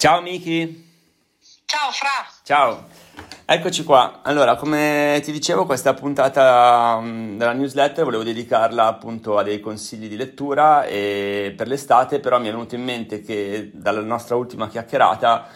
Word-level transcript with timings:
Ciao 0.00 0.22
Miki. 0.22 0.88
Ciao 1.66 1.90
Fra. 1.90 2.26
Ciao. 2.42 2.86
Eccoci 3.44 3.84
qua. 3.84 4.20
Allora, 4.22 4.56
come 4.56 5.20
ti 5.22 5.30
dicevo, 5.30 5.66
questa 5.66 5.92
puntata 5.92 6.98
mm, 7.02 7.36
della 7.36 7.52
newsletter 7.52 8.04
volevo 8.04 8.22
dedicarla 8.22 8.86
appunto 8.86 9.36
a 9.36 9.42
dei 9.42 9.60
consigli 9.60 10.08
di 10.08 10.16
lettura 10.16 10.86
e 10.86 11.52
per 11.54 11.68
l'estate, 11.68 12.18
però 12.18 12.40
mi 12.40 12.48
è 12.48 12.50
venuto 12.50 12.76
in 12.76 12.82
mente 12.82 13.20
che 13.20 13.72
dalla 13.74 14.00
nostra 14.00 14.36
ultima 14.36 14.70
chiacchierata 14.70 15.46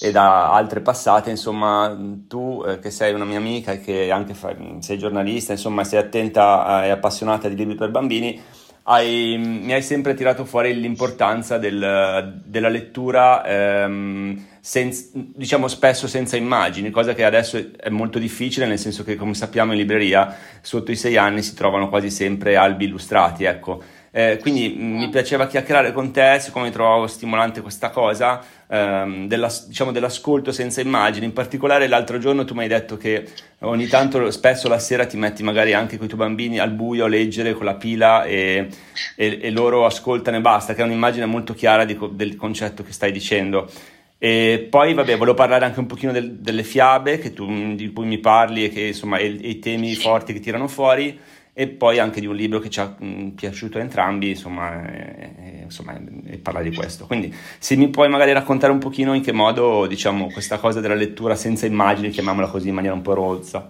e 0.00 0.10
da 0.10 0.50
altre 0.50 0.80
passate, 0.80 1.30
insomma, 1.30 1.96
tu 2.26 2.64
eh, 2.66 2.80
che 2.80 2.90
sei 2.90 3.14
una 3.14 3.24
mia 3.24 3.38
amica 3.38 3.70
e 3.70 3.80
che 3.80 4.10
anche 4.10 4.34
fai, 4.34 4.78
sei 4.80 4.98
giornalista, 4.98 5.52
insomma, 5.52 5.84
sei 5.84 6.00
attenta 6.00 6.84
e 6.84 6.90
appassionata 6.90 7.48
di 7.48 7.54
libri 7.54 7.76
per 7.76 7.92
bambini, 7.92 8.42
hai, 8.84 9.36
mi 9.38 9.72
hai 9.72 9.82
sempre 9.82 10.14
tirato 10.14 10.44
fuori 10.44 10.78
l'importanza 10.78 11.58
del, 11.58 12.40
della 12.44 12.68
lettura, 12.68 13.44
ehm, 13.44 14.46
senza, 14.60 15.10
diciamo 15.14 15.68
spesso 15.68 16.06
senza 16.06 16.36
immagini, 16.36 16.90
cosa 16.90 17.14
che 17.14 17.24
adesso 17.24 17.72
è 17.76 17.88
molto 17.90 18.18
difficile, 18.18 18.66
nel 18.66 18.78
senso 18.78 19.04
che, 19.04 19.16
come 19.16 19.34
sappiamo, 19.34 19.72
in 19.72 19.78
libreria 19.78 20.36
sotto 20.60 20.90
i 20.90 20.96
sei 20.96 21.16
anni 21.16 21.42
si 21.42 21.54
trovano 21.54 21.88
quasi 21.88 22.10
sempre 22.10 22.56
albi 22.56 22.86
illustrati, 22.86 23.44
ecco. 23.44 23.82
Eh, 24.14 24.36
quindi 24.42 24.76
mm, 24.78 24.98
mi 24.98 25.08
piaceva 25.08 25.46
chiacchierare 25.46 25.90
con 25.90 26.12
te, 26.12 26.36
siccome 26.38 26.68
trovavo 26.70 27.06
stimolante 27.06 27.62
questa 27.62 27.88
cosa, 27.88 28.44
ehm, 28.68 29.26
della, 29.26 29.50
diciamo, 29.66 29.90
dell'ascolto 29.90 30.52
senza 30.52 30.82
immagini. 30.82 31.24
In 31.24 31.32
particolare 31.32 31.88
l'altro 31.88 32.18
giorno 32.18 32.44
tu 32.44 32.52
mi 32.52 32.60
hai 32.60 32.68
detto 32.68 32.98
che 32.98 33.26
ogni 33.60 33.86
tanto, 33.86 34.30
spesso 34.30 34.68
la 34.68 34.78
sera 34.78 35.06
ti 35.06 35.16
metti 35.16 35.42
magari 35.42 35.72
anche 35.72 35.96
con 35.96 36.04
i 36.06 36.08
tuoi 36.10 36.20
bambini 36.20 36.58
al 36.58 36.72
buio 36.72 37.06
a 37.06 37.08
leggere 37.08 37.54
con 37.54 37.64
la 37.64 37.74
pila 37.74 38.24
e, 38.24 38.68
e, 39.16 39.38
e 39.40 39.50
loro 39.50 39.86
ascoltano 39.86 40.36
e 40.36 40.40
basta, 40.42 40.74
che 40.74 40.82
è 40.82 40.84
un'immagine 40.84 41.24
molto 41.24 41.54
chiara 41.54 41.86
di, 41.86 41.98
del 42.10 42.36
concetto 42.36 42.82
che 42.82 42.92
stai 42.92 43.12
dicendo. 43.12 43.70
E 44.18 44.66
poi, 44.70 44.92
vabbè, 44.92 45.16
volevo 45.16 45.34
parlare 45.34 45.64
anche 45.64 45.80
un 45.80 45.86
pochino 45.86 46.12
del, 46.12 46.34
delle 46.34 46.62
fiabe 46.64 47.32
tu, 47.32 47.74
di 47.74 47.90
cui 47.92 48.04
mi 48.04 48.18
parli 48.18 48.64
e 48.64 48.68
che 48.68 48.88
insomma, 48.88 49.16
e, 49.16 49.38
e 49.40 49.48
i 49.48 49.58
temi 49.58 49.94
forti 49.94 50.34
che 50.34 50.40
tirano 50.40 50.68
fuori 50.68 51.18
e 51.54 51.68
poi 51.68 51.98
anche 51.98 52.20
di 52.20 52.26
un 52.26 52.34
libro 52.34 52.58
che 52.58 52.70
ci 52.70 52.80
ha 52.80 52.94
mh, 52.98 53.30
piaciuto 53.30 53.78
a 53.78 53.82
entrambi, 53.82 54.30
insomma, 54.30 54.90
e, 54.90 55.60
insomma, 55.64 55.98
e 56.26 56.38
parla 56.38 56.62
di 56.62 56.74
questo. 56.74 57.06
Quindi 57.06 57.34
se 57.58 57.76
mi 57.76 57.88
puoi 57.88 58.08
magari 58.08 58.32
raccontare 58.32 58.72
un 58.72 58.78
pochino 58.78 59.12
in 59.12 59.22
che 59.22 59.32
modo, 59.32 59.86
diciamo, 59.86 60.28
questa 60.28 60.58
cosa 60.58 60.80
della 60.80 60.94
lettura 60.94 61.34
senza 61.34 61.66
immagini, 61.66 62.10
chiamiamola 62.10 62.48
così 62.48 62.68
in 62.68 62.74
maniera 62.74 62.94
un 62.94 63.02
po' 63.02 63.14
rozza, 63.14 63.68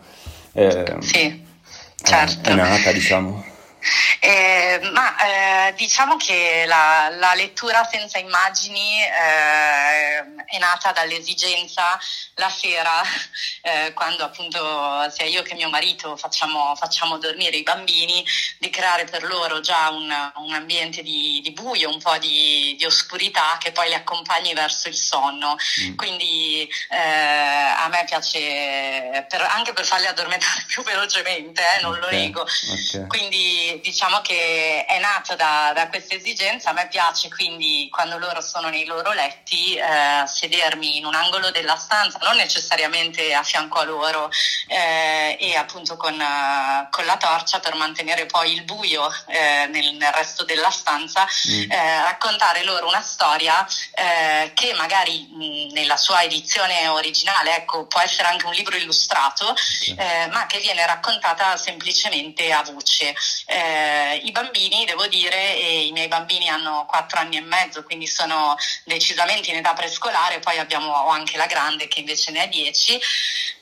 eh, 0.53 0.97
sì, 1.01 1.43
certo. 1.97 2.49
è 2.49 2.55
nata, 2.55 2.93
diciamo. 2.93 3.51
Eh, 4.21 4.79
ma 4.93 5.17
eh, 5.69 5.75
diciamo 5.75 6.17
che 6.17 6.65
la, 6.67 7.09
la, 7.19 7.35
lettura 7.35 7.87
senza 7.91 8.19
immagini 8.19 9.03
eh, 9.03 10.19
è 10.47 10.59
nata 10.59 10.93
dall'esigenza 10.93 11.99
la 12.35 12.49
sera, 12.49 13.03
eh, 13.63 13.93
quando 13.93 14.25
appunto 14.25 15.11
sia 15.11 15.27
io 15.27 15.43
che 15.43 15.55
mio 15.55 15.69
marito 15.69 16.17
facciamo, 16.17 16.75
facciamo, 16.77 17.19
dormire 17.19 17.57
i 17.57 17.63
bambini, 17.63 18.25
di 18.59 18.71
creare 18.71 19.05
per 19.05 19.25
loro 19.25 19.61
già 19.61 19.89
un, 19.91 20.13
un 20.37 20.53
ambiente 20.53 21.03
di, 21.03 21.41
di, 21.43 21.51
buio, 21.53 21.91
un 21.91 22.01
po' 22.01 22.17
di, 22.19 22.77
di, 22.79 22.85
oscurità 22.85 23.59
che 23.59 23.73
poi 23.73 23.89
li 23.89 23.95
accompagni 23.95 24.55
verso 24.55 24.89
il 24.89 24.95
sonno. 24.95 25.57
Mm. 25.83 25.97
Quindi 25.97 26.69
eh, 26.91 26.97
a 26.97 27.89
me 27.89 28.05
piace 28.07 29.27
per, 29.29 29.41
anche 29.43 29.73
per 29.73 29.85
farli 29.85 30.07
addormentare 30.07 30.65
più 30.69 30.83
velocemente, 30.83 31.61
eh, 31.61 31.83
non 31.83 31.95
okay. 31.95 32.03
lo 32.03 32.11
nego. 32.11 32.41
Okay. 32.43 33.07
Quindi 33.09 33.72
diciamo 33.81 34.21
che 34.21 34.85
è 34.85 34.99
nato 34.99 35.35
da, 35.37 35.73
da, 35.75 35.89
questa 35.89 36.15
esigenza, 36.15 36.71
a 36.71 36.73
me 36.73 36.89
piace 36.89 37.29
quindi 37.29 37.89
quando 37.91 38.19
loro 38.19 38.41
sono 38.41 38.69
nei 38.69 38.85
loro 38.85 39.13
letti 39.13 39.75
eh, 39.75 40.27
sedermi 40.27 40.99
in 40.99 41.05
un 41.05 41.15
angolo 41.15 41.51
della 41.51 41.77
stanza, 41.77 42.19
non 42.23 42.37
necessariamente 42.37 43.33
a 43.35 43.43
fianco 43.43 43.79
a 43.79 43.85
loro 43.85 44.31
eh, 44.69 45.37
e 45.39 45.57
appunto 45.57 45.97
con, 45.97 46.15
uh, 46.15 46.89
con, 46.91 47.05
la 47.05 47.17
torcia 47.17 47.61
per 47.61 47.75
mantenere 47.75 48.27
poi 48.27 48.53
il 48.53 48.63
buio 48.63 49.09
eh, 49.27 49.67
nel, 49.71 49.95
nel, 49.95 50.13
resto 50.13 50.45
della 50.45 50.71
stanza, 50.71 51.25
mm. 51.25 51.71
Eh, 51.71 52.03
raccontare 52.03 52.65
loro 52.65 52.87
una 52.87 53.03
storia 53.03 53.67
eh, 53.95 54.53
che 54.55 54.75
magari 54.75 55.29
mh, 55.31 55.73
nella 55.73 55.97
sua 55.97 56.23
edizione 56.23 56.89
originale 56.89 57.57
ecco, 57.57 57.87
può 57.87 58.01
essere 58.01 58.29
anche 58.29 58.47
un 58.47 58.53
libro 58.53 58.77
illustrato, 58.77 59.55
ma 60.31 60.47
che 60.47 60.59
viene 60.59 60.85
raccontata 60.87 61.57
semplicemente 61.57 62.53
a 62.53 62.63
voce. 62.63 63.15
I 64.23 64.31
bambini, 64.33 64.85
devo 64.85 65.07
dire, 65.07 65.57
e 65.57 65.87
i 65.87 65.93
miei 65.93 66.09
bambini 66.09 66.49
hanno 66.49 66.87
4 66.87 67.21
anni 67.21 67.37
e 67.37 67.41
mezzo, 67.41 67.83
quindi 67.83 68.07
sono 68.07 68.57
decisamente 68.85 69.51
in 69.51 69.57
età 69.57 69.73
prescolare, 69.73 70.41
poi 70.41 70.59
abbiamo 70.59 71.09
anche 71.09 71.37
la 71.37 71.47
grande 71.47 71.89
che 71.89 72.01
invece 72.01 72.31
ne 72.31 72.43
ha 72.43 72.47
10, 72.47 73.01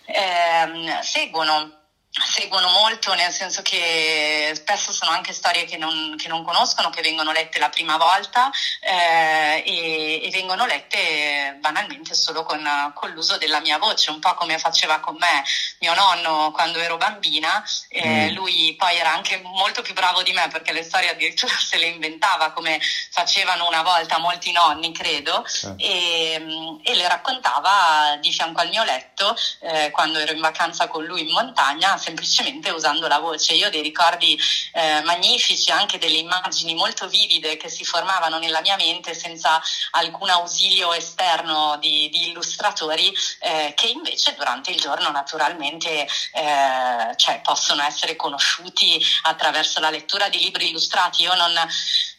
ehm, 0.06 1.00
seguono 1.00 1.79
seguono 2.12 2.68
molto, 2.70 3.14
nel 3.14 3.30
senso 3.30 3.62
che 3.62 4.50
spesso 4.54 4.90
sono 4.90 5.12
anche 5.12 5.32
storie 5.32 5.64
che 5.64 5.76
non, 5.76 6.16
che 6.18 6.26
non 6.26 6.42
conoscono, 6.42 6.90
che 6.90 7.02
vengono 7.02 7.30
lette 7.30 7.60
la 7.60 7.68
prima 7.68 7.96
volta 7.96 8.50
eh, 8.80 9.62
e, 9.64 10.20
e, 10.24 10.30
vengono 10.30 10.66
lette 10.66 11.56
banalmente 11.60 12.14
solo 12.14 12.42
con, 12.42 12.68
con, 12.94 13.10
l'uso 13.10 13.38
della 13.38 13.60
mia 13.60 13.78
voce, 13.78 14.10
un 14.10 14.18
po' 14.18 14.34
come 14.34 14.58
faceva 14.58 14.98
con 14.98 15.16
me 15.18 15.44
mio 15.78 15.94
nonno 15.94 16.50
quando 16.50 16.80
ero 16.80 16.96
bambina. 16.96 17.64
Eh, 17.88 18.30
mm. 18.30 18.34
Lui 18.34 18.74
poi 18.76 18.96
era 18.96 19.12
anche 19.12 19.40
molto 19.44 19.80
più 19.82 19.94
bravo 19.94 20.22
di 20.22 20.32
me 20.32 20.48
perché 20.48 20.72
le 20.72 20.82
storie 20.82 21.10
addirittura 21.10 21.54
se 21.58 21.78
le 21.78 21.86
inventava 21.86 22.50
come 22.50 22.80
facevano 23.10 23.68
una 23.68 23.82
volta 23.82 24.18
molti 24.18 24.50
nonni, 24.50 24.92
credo, 24.92 25.44
eh. 25.62 25.74
e, 25.76 26.80
e, 26.82 26.94
le 26.94 27.08
raccontava 27.08 28.16
di 28.20 28.32
fianco 28.32 28.60
al 28.60 28.68
mio 28.68 28.82
letto 28.82 29.36
eh, 29.60 29.90
quando 29.90 30.18
ero 30.18 30.32
in 30.32 30.40
vacanza 30.40 30.88
con 30.88 31.04
lui 31.04 31.20
in 31.20 31.32
montagna 31.32 31.98
semplicemente 32.00 32.70
usando 32.70 33.06
la 33.06 33.18
voce. 33.18 33.54
Io 33.54 33.68
ho 33.68 33.70
dei 33.70 33.82
ricordi 33.82 34.38
eh, 34.72 35.02
magnifici, 35.02 35.70
anche 35.70 35.98
delle 35.98 36.18
immagini 36.18 36.74
molto 36.74 37.08
vivide 37.08 37.56
che 37.56 37.68
si 37.68 37.84
formavano 37.84 38.38
nella 38.38 38.60
mia 38.60 38.76
mente 38.76 39.14
senza 39.14 39.60
alcun 39.92 40.30
ausilio 40.30 40.92
esterno 40.92 41.76
di, 41.78 42.08
di 42.10 42.30
illustratori 42.30 43.12
eh, 43.40 43.72
che 43.76 43.88
invece 43.88 44.34
durante 44.34 44.70
il 44.70 44.80
giorno 44.80 45.10
naturalmente 45.10 46.08
eh, 46.32 47.14
cioè, 47.16 47.40
possono 47.42 47.82
essere 47.82 48.16
conosciuti 48.16 49.00
attraverso 49.22 49.80
la 49.80 49.90
lettura 49.90 50.28
di 50.28 50.38
libri 50.38 50.70
illustrati. 50.70 51.22
Io 51.22 51.34
non, 51.34 51.52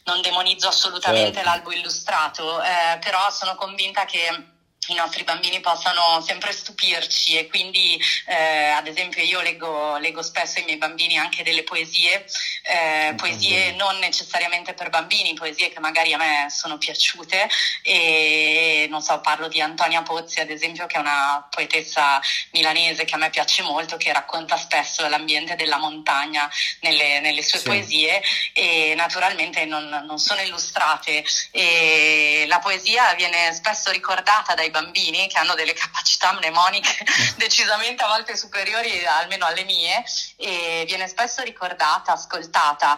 non 0.03 0.21
demonizzo 0.21 0.67
assolutamente 0.67 1.33
certo. 1.33 1.49
l'albo 1.49 1.71
illustrato, 1.71 2.61
eh, 2.61 2.99
però 3.01 3.29
sono 3.31 3.55
convinta 3.55 4.05
che 4.05 4.59
i 4.87 4.95
nostri 4.95 5.23
bambini 5.23 5.59
possano 5.59 6.23
sempre 6.25 6.51
stupirci 6.51 7.37
e 7.37 7.47
quindi 7.47 8.01
eh, 8.25 8.69
ad 8.69 8.87
esempio 8.87 9.21
io 9.21 9.39
leggo, 9.41 9.97
leggo, 9.97 10.23
spesso 10.23 10.57
ai 10.57 10.65
miei 10.65 10.77
bambini 10.77 11.19
anche 11.19 11.43
delle 11.43 11.61
poesie, 11.61 12.25
eh, 12.63 13.13
poesie 13.15 13.73
non 13.73 13.99
necessariamente 13.99 14.73
per 14.73 14.89
bambini, 14.89 15.35
poesie 15.35 15.69
che 15.69 15.79
magari 15.79 16.13
a 16.13 16.17
me 16.17 16.47
sono 16.49 16.79
piaciute 16.79 17.47
e 17.83 18.87
non 18.89 19.03
so, 19.03 19.21
parlo 19.21 19.47
di 19.47 19.61
Antonia 19.61 20.01
Pozzi 20.01 20.39
ad 20.39 20.49
esempio 20.49 20.87
che 20.87 20.95
è 20.95 20.99
una 20.99 21.47
poetessa 21.51 22.19
milanese 22.51 23.05
che 23.05 23.13
a 23.13 23.19
me 23.19 23.29
piace 23.29 23.61
molto, 23.61 23.97
che 23.97 24.11
racconta 24.11 24.57
spesso 24.57 25.07
l'ambiente 25.07 25.55
della 25.55 25.77
montagna 25.77 26.49
nelle, 26.79 27.19
nelle 27.19 27.43
sue 27.43 27.59
sì. 27.59 27.65
poesie 27.65 28.19
e 28.53 28.93
naturalmente 28.95 29.63
non, 29.65 30.03
non 30.07 30.17
sono 30.17 30.41
illustrate 30.41 31.23
e 31.51 32.45
la 32.47 32.57
poesia 32.57 33.13
viene 33.13 33.53
spesso 33.53 33.91
ricordata 33.91 34.55
dai 34.55 34.69
bambini 34.71 35.27
che 35.27 35.37
hanno 35.37 35.53
delle 35.53 35.73
capacità 35.73 36.33
mnemoniche 36.33 37.05
decisamente 37.37 38.03
a 38.03 38.07
volte 38.07 38.35
superiori 38.35 39.05
almeno 39.05 39.45
alle 39.45 39.63
mie 39.63 40.03
e 40.37 40.83
viene 40.87 41.07
spesso 41.07 41.43
ricordata, 41.43 42.13
ascoltata. 42.13 42.97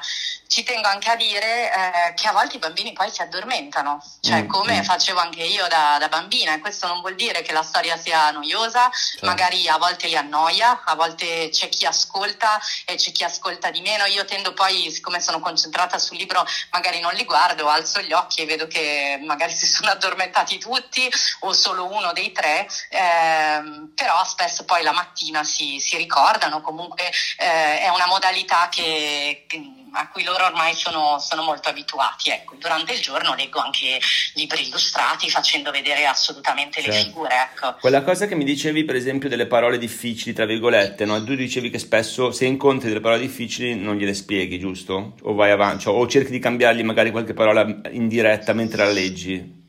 Ci 0.53 0.61
tengo 0.61 0.87
anche 0.87 1.09
a 1.09 1.15
dire 1.15 1.71
eh, 1.73 2.13
che 2.13 2.27
a 2.27 2.31
volte 2.31 2.57
i 2.57 2.59
bambini 2.59 2.93
poi 2.93 3.09
si 3.09 3.23
addormentano, 3.23 3.99
cioè 4.21 4.43
mm, 4.43 4.47
come 4.47 4.81
mm. 4.81 4.83
facevo 4.83 5.19
anche 5.19 5.41
io 5.41 5.67
da, 5.67 5.97
da, 5.97 6.09
bambina 6.09 6.53
e 6.53 6.59
questo 6.59 6.85
non 6.85 7.01
vuol 7.01 7.15
dire 7.15 7.41
che 7.41 7.51
la 7.51 7.63
storia 7.63 7.97
sia 7.97 8.29
noiosa, 8.29 8.87
certo. 8.91 9.25
magari 9.25 9.67
a 9.67 9.79
volte 9.79 10.05
li 10.05 10.15
annoia, 10.15 10.83
a 10.85 10.93
volte 10.93 11.49
c'è 11.49 11.69
chi 11.69 11.87
ascolta 11.87 12.61
e 12.85 12.97
c'è 12.97 13.11
chi 13.11 13.23
ascolta 13.23 13.71
di 13.71 13.81
meno. 13.81 14.05
Io 14.05 14.25
tendo 14.25 14.53
poi, 14.53 14.91
siccome 14.91 15.19
sono 15.19 15.39
concentrata 15.39 15.97
sul 15.97 16.17
libro, 16.17 16.45
magari 16.69 16.99
non 16.99 17.15
li 17.15 17.25
guardo, 17.25 17.67
alzo 17.67 17.99
gli 18.01 18.13
occhi 18.13 18.41
e 18.41 18.45
vedo 18.45 18.67
che 18.67 19.19
magari 19.25 19.53
si 19.57 19.65
sono 19.65 19.89
addormentati 19.89 20.59
tutti 20.59 21.11
o 21.39 21.53
solo 21.53 21.91
uno 21.91 22.13
dei 22.13 22.31
tre, 22.31 22.67
ehm, 22.89 23.93
però 23.95 24.23
spesso 24.23 24.65
poi 24.65 24.83
la 24.83 24.91
mattina 24.91 25.43
si, 25.43 25.79
si 25.79 25.97
ricordano, 25.97 26.61
comunque 26.61 27.11
eh, 27.39 27.79
è 27.79 27.89
una 27.89 28.05
modalità 28.05 28.69
che, 28.69 29.45
che, 29.47 29.81
a 29.93 30.09
cui 30.09 30.23
loro 30.23 30.45
ormai 30.45 30.73
sono, 30.73 31.19
sono 31.19 31.43
molto 31.43 31.69
abituati. 31.69 32.29
Ecco, 32.29 32.55
durante 32.57 32.93
il 32.93 33.01
giorno 33.01 33.35
leggo 33.35 33.59
anche 33.59 33.99
libri 34.33 34.67
illustrati 34.67 35.29
facendo 35.29 35.71
vedere 35.71 36.05
assolutamente 36.05 36.81
certo. 36.81 36.97
le 36.97 37.03
figure. 37.03 37.49
Ecco. 37.51 37.75
Quella 37.79 38.03
cosa 38.03 38.27
che 38.27 38.35
mi 38.35 38.43
dicevi 38.43 38.83
per 38.83 38.95
esempio 38.95 39.29
delle 39.29 39.47
parole 39.47 39.77
difficili, 39.77 40.33
tra 40.33 40.45
virgolette, 40.45 41.05
no? 41.05 41.23
tu 41.23 41.35
dicevi 41.35 41.69
che 41.69 41.79
spesso 41.79 42.31
se 42.31 42.45
incontri 42.45 42.87
delle 42.87 43.01
parole 43.01 43.21
difficili 43.21 43.75
non 43.75 43.95
gliele 43.95 44.13
spieghi, 44.13 44.59
giusto? 44.59 45.15
O 45.21 45.33
vai 45.33 45.51
avanti, 45.51 45.83
cioè, 45.83 45.95
o 45.95 46.07
cerchi 46.07 46.31
di 46.31 46.39
cambiargli 46.39 46.83
magari 46.83 47.11
qualche 47.11 47.33
parola 47.33 47.61
in 47.91 48.07
diretta 48.07 48.53
mentre 48.53 48.85
la 48.85 48.91
leggi. 48.91 49.61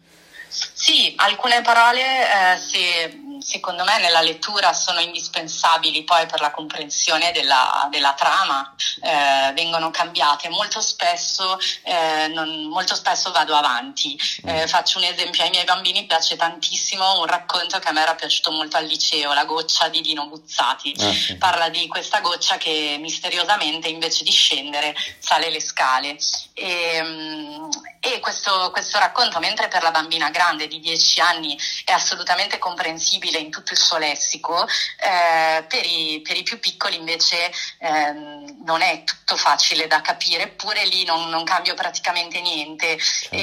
Sì, 0.48 1.12
alcune 1.16 1.62
parole 1.62 2.00
eh, 2.00 2.56
se 2.56 3.23
secondo 3.44 3.84
me 3.84 3.98
nella 3.98 4.22
lettura 4.22 4.72
sono 4.72 5.00
indispensabili 5.00 6.02
poi 6.04 6.26
per 6.26 6.40
la 6.40 6.50
comprensione 6.50 7.30
della, 7.32 7.86
della 7.90 8.14
trama, 8.14 8.74
eh, 9.02 9.52
vengono 9.52 9.90
cambiate. 9.90 10.48
Molto 10.48 10.80
spesso, 10.80 11.58
eh, 11.82 12.28
non, 12.28 12.64
molto 12.64 12.94
spesso 12.94 13.30
vado 13.32 13.54
avanti. 13.54 14.18
Eh, 14.44 14.66
faccio 14.66 14.98
un 14.98 15.04
esempio, 15.04 15.42
ai 15.42 15.50
miei 15.50 15.64
bambini 15.64 16.06
piace 16.06 16.36
tantissimo 16.36 17.20
un 17.20 17.26
racconto 17.26 17.78
che 17.78 17.88
a 17.88 17.92
me 17.92 18.00
era 18.00 18.14
piaciuto 18.14 18.50
molto 18.50 18.78
al 18.78 18.86
liceo, 18.86 19.34
La 19.34 19.44
goccia 19.44 19.88
di 19.88 20.00
Dino 20.00 20.26
Buzzati. 20.26 20.94
Ah, 20.98 21.12
sì. 21.12 21.36
Parla 21.36 21.68
di 21.68 21.86
questa 21.86 22.20
goccia 22.20 22.56
che 22.56 22.96
misteriosamente 22.98 23.88
invece 23.88 24.24
di 24.24 24.32
scendere 24.32 24.94
sale 25.18 25.50
le 25.50 25.60
scale. 25.60 26.16
E, 26.54 27.02
mm, 27.02 27.70
e 28.04 28.20
questo, 28.20 28.70
questo 28.70 28.98
racconto, 28.98 29.38
mentre 29.38 29.68
per 29.68 29.82
la 29.82 29.90
bambina 29.90 30.28
grande 30.28 30.68
di 30.68 30.78
10 30.78 31.20
anni 31.20 31.58
è 31.84 31.92
assolutamente 31.92 32.58
comprensibile, 32.58 33.38
in 33.38 33.50
tutto 33.50 33.72
il 33.72 33.78
suo 33.78 33.96
lessico, 33.96 34.66
eh, 34.66 35.64
per, 35.64 35.86
i, 35.86 36.20
per, 36.22 36.36
i, 36.36 36.42
più 36.42 36.58
piccoli 36.58 36.96
invece 36.96 37.50
eh, 37.78 38.12
non 38.64 38.82
è 38.82 39.04
tutto 39.04 39.36
facile 39.36 39.86
da 39.86 40.02
capire, 40.02 40.42
eppure 40.42 40.84
lì 40.84 41.04
non, 41.04 41.30
non 41.30 41.44
cambio 41.44 41.72
praticamente 41.72 42.42
niente 42.42 42.98
certo. 42.98 43.36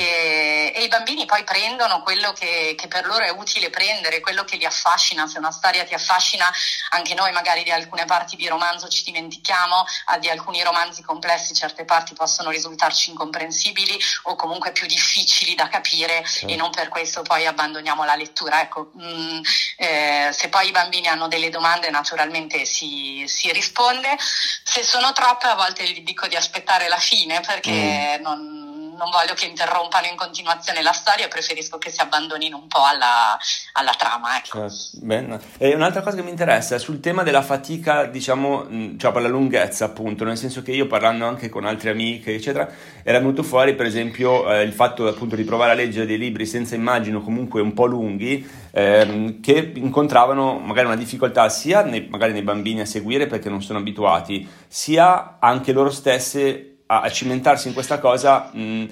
E, 0.72 0.80
e, 0.80 0.84
i 0.84 0.88
bambini 0.88 1.26
poi 1.26 1.44
prendono 1.44 2.02
quello 2.02 2.32
che, 2.34 2.76
che, 2.78 2.88
per 2.88 3.06
loro 3.06 3.24
è 3.24 3.30
utile 3.30 3.70
prendere, 3.70 4.20
quello 4.20 4.44
che 4.44 4.58
li 4.58 4.66
affascina, 4.66 5.28
se 5.28 5.38
una 5.38 5.52
storia 5.52 5.84
ti 5.84 5.94
affascina, 5.94 6.52
anche 6.90 7.14
noi 7.14 7.32
magari 7.32 7.64
di 7.64 7.72
alcune 7.72 8.06
parti 8.06 8.36
di 8.36 8.48
romanzo 8.48 8.88
ci 8.88 9.04
dimentichiamo, 9.04 9.86
di 10.20 10.30
alcuni 10.30 10.64
romanzi 10.64 11.04
complessi 11.04 11.54
certe 11.54 11.86
parti 11.86 12.14
possono 12.14 12.50
risultarci 12.50 13.12
incomprensibili 13.12 13.98
o 14.24 14.36
comunque 14.36 14.72
più 14.72 14.88
difficili 14.88 15.56
da 15.56 15.68
capire 15.68 16.24
certo. 16.26 16.48
e 16.48 16.56
non 16.56 16.72
per 16.72 16.90
questo 16.90 17.22
poi 17.22 17.46
abbandoniamo 17.46 18.04
la 18.04 18.16
lettura. 18.16 18.62
Ecco, 18.62 18.92
mh, 18.94 19.04
mm, 19.04 19.42
eh, 19.78 20.30
se 20.32 20.50
poi 20.50 20.68
i 20.68 20.72
bambini 20.72 21.08
hanno 21.08 21.28
delle 21.28 21.50
domande 21.50 21.90
naturalmente 21.90 22.66
si, 22.66 23.26
si, 23.28 23.52
risponde, 23.52 24.18
se 24.64 24.84
sono 24.84 25.12
troppe 25.12 25.48
a 25.48 25.56
volte 25.56 25.88
gli 25.90 26.02
dico 26.02 26.28
di 26.28 26.36
aspettare 26.36 26.88
la 26.88 26.98
fine 26.98 27.42
perché 27.42 28.18
mm. 28.20 28.22
non 28.22 28.61
non 29.02 29.10
voglio 29.10 29.34
che 29.34 29.48
interrompano 29.48 30.06
in 30.06 30.16
continuazione 30.16 30.84
la 30.84 30.92
storia, 30.92 31.28
preferisco 31.28 31.80
che 31.80 31.90
si 31.90 32.02
abbandonino 32.02 32.56
un 32.56 32.68
po' 32.68 32.84
alla, 32.84 33.36
alla 33.74 33.96
trama. 33.98 34.38
Ecco. 34.38 34.70
Certo, 34.70 35.42
e 35.58 35.74
un'altra 35.74 36.02
cosa 36.02 36.18
che 36.18 36.22
mi 36.22 36.30
interessa 36.30 36.76
è 36.76 36.80
sul 36.80 37.00
tema 37.00 37.24
della 37.24 37.42
fatica, 37.42 38.06
diciamo, 38.06 38.96
cioè 38.98 39.12
per 39.12 39.24
la 39.24 39.28
lunghezza, 39.28 39.86
appunto, 39.86 40.24
nel 40.24 40.38
senso 40.38 40.62
che 40.62 40.72
io 40.72 40.86
parlando 40.86 41.26
anche 41.26 41.50
con 41.50 41.66
altre 41.66 41.90
amiche, 41.90 42.36
eccetera, 42.36 42.70
era 43.02 43.18
venuto 43.18 43.42
fuori, 43.42 43.74
per 43.74 43.88
esempio, 43.88 44.52
eh, 44.54 44.62
il 44.62 44.74
fatto 44.74 45.08
appunto 45.08 45.36
di 45.36 45.44
provare 45.44 45.72
a 45.72 45.76
leggere 45.76 46.06
dei 46.06 46.20
libri 46.20 46.46
senza 46.46 46.76
immagino 46.76 47.22
comunque 47.22 47.60
un 47.60 47.74
po' 47.74 47.88
lunghi, 47.88 48.48
ehm, 48.72 49.42
che 49.42 49.72
incontravano 49.76 50.60
magari 50.60 50.86
una 50.86 50.96
difficoltà 50.96 51.50
sia 51.50 51.84
nei, 51.84 52.08
magari 52.08 52.34
nei 52.34 52.44
bambini 52.44 52.82
a 52.82 52.86
seguire 52.86 53.26
perché 53.26 53.50
non 53.50 53.64
sono 53.64 53.80
abituati, 53.80 54.48
sia 54.68 55.38
anche 55.40 55.72
loro 55.72 55.90
stesse 55.90 56.71
a, 56.92 57.02
a 57.02 57.10
cimentarsi 57.10 57.70
in 57.70 57.74
questa 57.74 58.00
cosa. 58.00 58.50
Mh, 58.52 58.86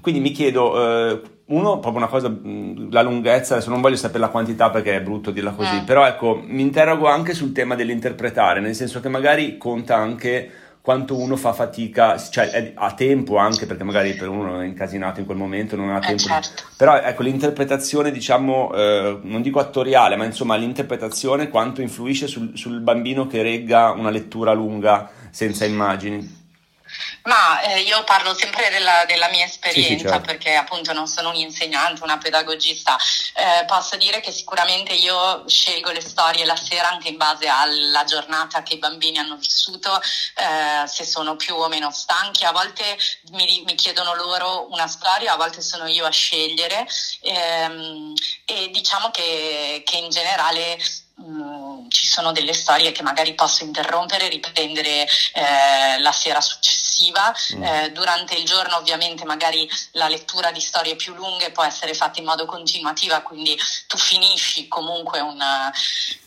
quindi 0.00 0.20
mi 0.20 0.30
chiedo, 0.30 1.10
eh, 1.10 1.20
uno, 1.46 1.78
proprio 1.78 1.96
una 1.96 2.06
cosa, 2.06 2.28
mh, 2.28 2.90
la 2.90 3.02
lunghezza, 3.02 3.54
adesso 3.54 3.70
non 3.70 3.80
voglio 3.80 3.96
sapere 3.96 4.20
la 4.20 4.28
quantità 4.28 4.70
perché 4.70 4.94
è 4.94 5.00
brutto 5.00 5.30
dirla 5.30 5.50
così, 5.50 5.78
eh. 5.78 5.82
però 5.84 6.06
ecco, 6.06 6.40
mi 6.46 6.62
interrogo 6.62 7.08
anche 7.08 7.34
sul 7.34 7.52
tema 7.52 7.74
dell'interpretare, 7.74 8.60
nel 8.60 8.74
senso 8.74 9.00
che 9.00 9.08
magari 9.08 9.58
conta 9.58 9.96
anche 9.96 10.50
quanto 10.82 11.18
uno 11.18 11.36
fa 11.36 11.52
fatica, 11.52 12.16
cioè 12.16 12.72
ha 12.74 12.92
tempo 12.94 13.36
anche 13.36 13.66
perché 13.66 13.84
magari 13.84 14.14
per 14.14 14.28
uno 14.28 14.60
è 14.60 14.64
incasinato 14.64 15.20
in 15.20 15.26
quel 15.26 15.36
momento, 15.36 15.76
non 15.76 15.90
ha 15.90 15.98
eh, 15.98 16.00
tempo. 16.00 16.22
Certo. 16.22 16.62
Però 16.78 16.96
ecco, 16.96 17.22
l'interpretazione, 17.22 18.10
diciamo, 18.10 18.72
eh, 18.72 19.18
non 19.22 19.42
dico 19.42 19.58
attoriale, 19.58 20.16
ma 20.16 20.24
insomma 20.24 20.56
l'interpretazione 20.56 21.50
quanto 21.50 21.82
influisce 21.82 22.26
sul, 22.26 22.52
sul 22.54 22.80
bambino 22.80 23.26
che 23.26 23.42
regga 23.42 23.90
una 23.90 24.08
lettura 24.08 24.52
lunga 24.52 25.10
senza 25.30 25.66
immagini. 25.66 26.38
Ma 27.24 27.60
eh, 27.62 27.80
io 27.80 28.02
parlo 28.04 28.34
sempre 28.34 28.70
della, 28.70 29.04
della 29.06 29.28
mia 29.28 29.44
esperienza 29.44 29.88
sì, 29.88 29.98
sì, 29.98 30.04
certo. 30.06 30.20
perché 30.20 30.54
appunto 30.54 30.92
non 30.92 31.06
sono 31.06 31.30
un 31.30 31.34
insegnante, 31.34 32.02
una 32.02 32.18
pedagogista. 32.18 32.96
Eh, 33.34 33.64
posso 33.66 33.96
dire 33.96 34.20
che 34.20 34.32
sicuramente 34.32 34.92
io 34.92 35.46
scelgo 35.46 35.90
le 35.90 36.00
storie 36.00 36.44
la 36.44 36.56
sera 36.56 36.88
anche 36.90 37.08
in 37.08 37.16
base 37.16 37.48
alla 37.48 38.04
giornata 38.04 38.62
che 38.62 38.74
i 38.74 38.78
bambini 38.78 39.18
hanno 39.18 39.36
vissuto, 39.36 40.00
eh, 40.00 40.86
se 40.86 41.04
sono 41.04 41.36
più 41.36 41.54
o 41.54 41.68
meno 41.68 41.90
stanchi. 41.90 42.44
A 42.44 42.52
volte 42.52 42.98
mi, 43.30 43.62
mi, 43.66 43.74
chiedono 43.74 44.14
loro 44.14 44.68
una 44.70 44.86
storia, 44.86 45.32
a 45.32 45.36
volte 45.36 45.62
sono 45.62 45.86
io 45.86 46.06
a 46.06 46.10
scegliere 46.10 46.86
ehm, 47.22 48.14
e 48.44 48.70
diciamo 48.70 49.10
che, 49.10 49.82
che 49.84 49.96
in 49.96 50.10
generale 50.10 50.78
Mm, 51.22 51.88
ci 51.88 52.06
sono 52.06 52.32
delle 52.32 52.54
storie 52.54 52.92
che 52.92 53.02
magari 53.02 53.34
posso 53.34 53.62
interrompere 53.64 54.28
riprendere 54.28 55.06
eh, 55.34 55.98
la 55.98 56.12
sera 56.12 56.40
successiva. 56.40 57.34
Mm. 57.54 57.62
Eh, 57.62 57.92
durante 57.92 58.34
il 58.34 58.44
giorno 58.44 58.76
ovviamente 58.76 59.24
magari 59.24 59.68
la 59.92 60.08
lettura 60.08 60.50
di 60.50 60.60
storie 60.60 60.96
più 60.96 61.14
lunghe 61.14 61.50
può 61.50 61.62
essere 61.62 61.92
fatta 61.94 62.20
in 62.20 62.24
modo 62.24 62.46
continuativa, 62.46 63.20
quindi 63.20 63.58
tu 63.86 63.98
finisci 63.98 64.66
comunque 64.68 65.20
un, 65.20 65.42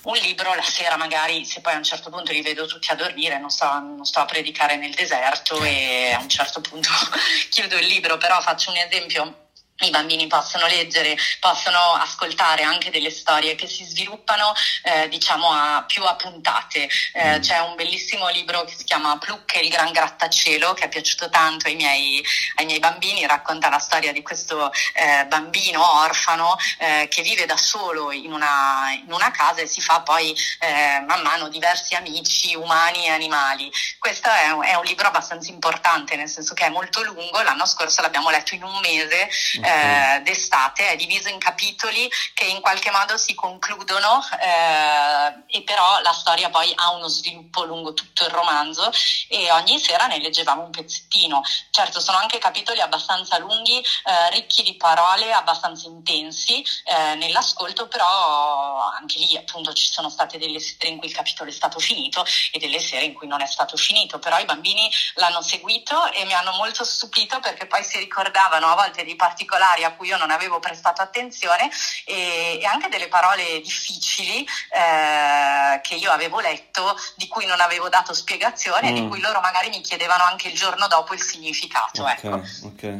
un 0.03 0.15
libro, 0.17 0.53
la 0.53 0.63
sera 0.63 0.95
magari 0.95 1.45
se 1.45 1.61
poi 1.61 1.73
a 1.73 1.77
un 1.77 1.83
certo 1.83 2.09
punto 2.09 2.31
li 2.31 2.41
vedo 2.41 2.65
tutti 2.65 2.91
a 2.91 2.95
dormire, 2.95 3.39
non 3.39 3.49
sto, 3.49 3.65
non 3.65 4.05
sto 4.05 4.19
a 4.19 4.25
predicare 4.25 4.75
nel 4.75 4.93
deserto 4.93 5.63
e 5.63 6.11
a 6.15 6.19
un 6.19 6.29
certo 6.29 6.61
punto 6.61 6.89
chiudo 7.49 7.77
il 7.77 7.87
libro, 7.87 8.17
però 8.17 8.39
faccio 8.41 8.69
un 8.69 8.77
esempio 8.77 9.42
i 9.81 9.89
bambini 9.89 10.27
possono 10.27 10.67
leggere, 10.67 11.17
possono 11.39 11.93
ascoltare 11.93 12.63
anche 12.63 12.91
delle 12.91 13.09
storie 13.09 13.55
che 13.55 13.67
si 13.67 13.83
sviluppano 13.83 14.53
eh, 14.83 15.09
diciamo 15.09 15.51
a, 15.51 15.83
più 15.87 16.03
a 16.03 16.15
puntate. 16.15 16.87
Eh, 17.13 17.37
mm. 17.37 17.41
C'è 17.41 17.59
un 17.59 17.75
bellissimo 17.75 18.29
libro 18.29 18.63
che 18.65 18.73
si 18.75 18.83
chiama 18.83 19.17
Pluck 19.17 19.55
e 19.55 19.61
il 19.61 19.69
gran 19.69 19.91
grattacielo 19.91 20.73
che 20.73 20.85
è 20.85 20.89
piaciuto 20.89 21.29
tanto 21.29 21.67
ai 21.67 21.75
miei, 21.75 22.23
ai 22.55 22.65
miei 22.65 22.79
bambini, 22.79 23.25
racconta 23.25 23.69
la 23.69 23.79
storia 23.79 24.11
di 24.11 24.21
questo 24.21 24.71
eh, 24.93 25.25
bambino 25.25 26.01
orfano 26.01 26.55
eh, 26.77 27.07
che 27.09 27.23
vive 27.23 27.45
da 27.45 27.57
solo 27.57 28.11
in 28.11 28.31
una, 28.31 28.91
in 29.03 29.11
una, 29.11 29.31
casa 29.31 29.61
e 29.61 29.67
si 29.67 29.81
fa 29.81 30.01
poi 30.01 30.35
eh, 30.59 31.03
man 31.07 31.21
mano 31.21 31.49
diversi 31.49 31.95
amici 31.95 32.53
umani 32.53 33.05
e 33.05 33.09
animali. 33.09 33.71
Questo 33.97 34.29
è 34.29 34.51
un, 34.51 34.63
è 34.63 34.75
un 34.75 34.83
libro 34.83 35.07
abbastanza 35.07 35.49
importante 35.49 36.15
nel 36.15 36.29
senso 36.29 36.53
che 36.53 36.65
è 36.65 36.69
molto 36.69 37.01
lungo, 37.03 37.41
l'anno 37.41 37.65
scorso 37.65 38.01
l'abbiamo 38.01 38.29
letto 38.29 38.53
in 38.53 38.63
un 38.63 38.79
mese 38.79 39.29
eh, 39.63 40.21
d'estate, 40.21 40.89
è 40.89 40.95
diviso 40.95 41.29
in 41.29 41.39
capitoli 41.39 42.09
che 42.33 42.45
in 42.45 42.59
qualche 42.59 42.91
modo 42.91 43.17
si 43.17 43.33
concludono 43.33 44.21
eh, 44.39 45.57
e 45.57 45.63
però 45.63 46.01
la 46.01 46.11
storia 46.11 46.49
poi 46.49 46.71
ha 46.75 46.91
uno 46.91 47.07
sviluppo 47.07 47.63
lungo 47.63 47.93
tutto 47.93 48.25
il 48.25 48.31
romanzo 48.31 48.91
e 49.29 49.49
ogni 49.51 49.79
sera 49.79 50.07
ne 50.07 50.19
leggevamo 50.19 50.63
un 50.63 50.71
pezzettino. 50.71 51.41
Certo 51.69 51.99
sono 52.01 52.17
anche 52.17 52.39
capitoli 52.39 52.81
abbastanza 52.81 53.37
lunghi, 53.37 53.79
eh, 53.79 54.29
ricchi 54.31 54.63
di 54.63 54.75
parole, 54.75 55.31
abbastanza 55.31 55.87
intensi 55.87 56.63
eh, 56.83 57.15
nell'ascolto, 57.15 57.87
però 57.87 58.89
anche 58.91 59.19
lì 59.19 59.37
appunto 59.37 59.73
ci 59.73 59.89
sono 59.91 60.09
state 60.09 60.37
delle 60.37 60.59
sere 60.59 60.89
in 60.89 60.97
cui 60.97 61.07
il 61.07 61.15
capitolo 61.15 61.49
è 61.49 61.53
stato 61.53 61.79
finito 61.79 62.25
e 62.51 62.59
delle 62.59 62.79
sere 62.79 63.05
in 63.05 63.13
cui 63.13 63.27
non 63.27 63.41
è 63.41 63.47
stato 63.47 63.77
finito, 63.77 64.19
però 64.19 64.39
i 64.39 64.45
bambini 64.45 64.91
l'hanno 65.15 65.41
seguito 65.41 66.11
e 66.11 66.25
mi 66.25 66.33
hanno 66.33 66.51
molto 66.53 66.83
stupito 66.83 67.39
perché 67.39 67.65
poi 67.65 67.83
si 67.83 67.97
ricordavano 67.97 68.67
a 68.67 68.75
volte 68.75 69.03
di 69.03 69.15
particolari 69.15 69.51
particolari 69.53 69.83
a 69.83 69.93
cui 69.93 70.07
io 70.07 70.17
non 70.17 70.31
avevo 70.31 70.59
prestato 70.59 71.01
attenzione 71.01 71.69
e, 72.05 72.59
e 72.59 72.65
anche 72.65 72.89
delle 72.89 73.07
parole 73.07 73.61
difficili 73.61 74.45
eh, 74.71 75.79
che 75.81 75.95
io 75.95 76.11
avevo 76.11 76.39
letto, 76.39 76.95
di 77.15 77.27
cui 77.27 77.45
non 77.45 77.59
avevo 77.59 77.89
dato 77.89 78.13
spiegazione 78.13 78.91
mm. 78.91 78.95
e 78.95 78.99
di 78.99 79.07
cui 79.07 79.19
loro 79.19 79.39
magari 79.39 79.69
mi 79.69 79.81
chiedevano 79.81 80.23
anche 80.23 80.47
il 80.49 80.55
giorno 80.55 80.87
dopo 80.87 81.13
il 81.13 81.21
significato. 81.21 82.01
Ok, 82.01 82.23
ecco. 82.23 82.41
ok, 82.65 82.97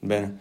bene. 0.00 0.38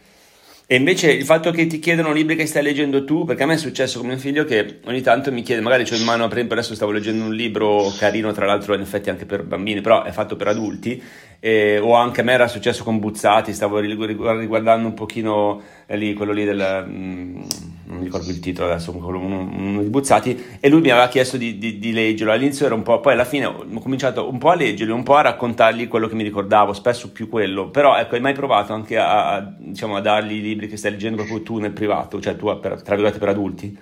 E 0.70 0.76
invece 0.76 1.14
il 1.14 1.24
fatto 1.24 1.50
che 1.52 1.66
ti 1.66 1.80
chiedono 1.80 2.12
libri 2.12 2.36
che 2.36 2.46
stai 2.46 2.62
leggendo 2.62 3.06
tu, 3.06 3.24
perché 3.24 3.44
a 3.44 3.46
me 3.46 3.54
è 3.54 3.58
successo 3.58 4.00
con 4.00 4.10
mio 4.10 4.18
figlio 4.18 4.44
che 4.44 4.80
ogni 4.84 5.00
tanto 5.00 5.32
mi 5.32 5.42
chiede, 5.42 5.62
magari 5.62 5.84
ho 5.90 5.96
in 5.96 6.04
mano, 6.04 6.28
per 6.28 6.36
esempio 6.36 6.58
adesso 6.58 6.76
stavo 6.76 6.92
leggendo 6.92 7.24
un 7.24 7.34
libro 7.34 7.90
carino, 7.98 8.34
tra 8.34 8.46
l'altro 8.46 8.74
in 8.74 8.82
effetti 8.82 9.10
anche 9.10 9.26
per 9.26 9.44
bambini, 9.44 9.80
però 9.80 10.04
è 10.04 10.12
fatto 10.12 10.36
per 10.36 10.48
adulti, 10.48 11.02
e, 11.40 11.78
o 11.78 11.94
anche 11.94 12.20
a 12.20 12.24
me 12.26 12.34
era 12.34 12.50
successo 12.50 12.84
con 12.84 13.00
Buzzati, 13.00 13.54
stavo 13.54 13.80
riguardando 13.80 14.90
un 14.90 14.94
pochino 14.94 15.62
eh, 15.86 15.96
lì, 15.96 16.14
quello 16.14 16.34
lì 16.34 16.44
del... 16.44 16.86
Mm, 16.86 17.44
non 17.88 18.00
mi 18.00 18.04
ricordo 18.04 18.30
il 18.30 18.40
titolo 18.40 18.70
adesso, 18.70 18.96
uno, 18.96 19.08
uno 19.08 19.82
di 19.82 19.90
Buzzati, 19.90 20.58
e 20.60 20.70
lui 20.70 20.82
mi 20.82 20.90
aveva 20.90 21.08
chiesto 21.08 21.38
di, 21.38 21.58
di, 21.58 21.80
di, 21.80 21.92
leggerlo. 21.94 22.34
All'inizio 22.34 22.66
era 22.66 22.76
un 22.76 22.84
po', 22.84 23.00
poi 23.00 23.14
alla 23.14 23.24
fine 23.24 23.46
ho 23.46 23.66
cominciato 23.80 24.30
un 24.30 24.38
po' 24.38 24.50
a 24.50 24.56
leggerlo, 24.56 24.94
un 24.94 25.04
po' 25.04 25.16
a 25.16 25.22
raccontargli 25.22 25.88
quello 25.88 26.08
che 26.08 26.16
mi 26.16 26.24
ricordavo, 26.24 26.74
spesso 26.74 27.12
più 27.12 27.30
quello. 27.30 27.70
Però 27.70 27.98
ecco, 27.98 28.16
hai 28.16 28.22
mai 28.22 28.34
provato 28.34 28.74
anche 28.74 28.98
a, 28.98 29.36
a, 29.36 29.54
diciamo, 29.58 29.96
a 29.96 30.02
dargli 30.02 30.34
i 30.34 30.42
libri 30.42 30.68
che 30.68 30.76
stai 30.76 30.92
leggendo 30.92 31.18
proprio 31.18 31.42
tu 31.42 31.60
nel 31.60 31.72
privato, 31.72 32.20
cioè 32.20 32.36
tu 32.36 32.46
per, 32.60 32.82
tra 32.82 32.96
virgolette 32.96 33.20
per 33.20 33.30
adulti? 33.30 33.78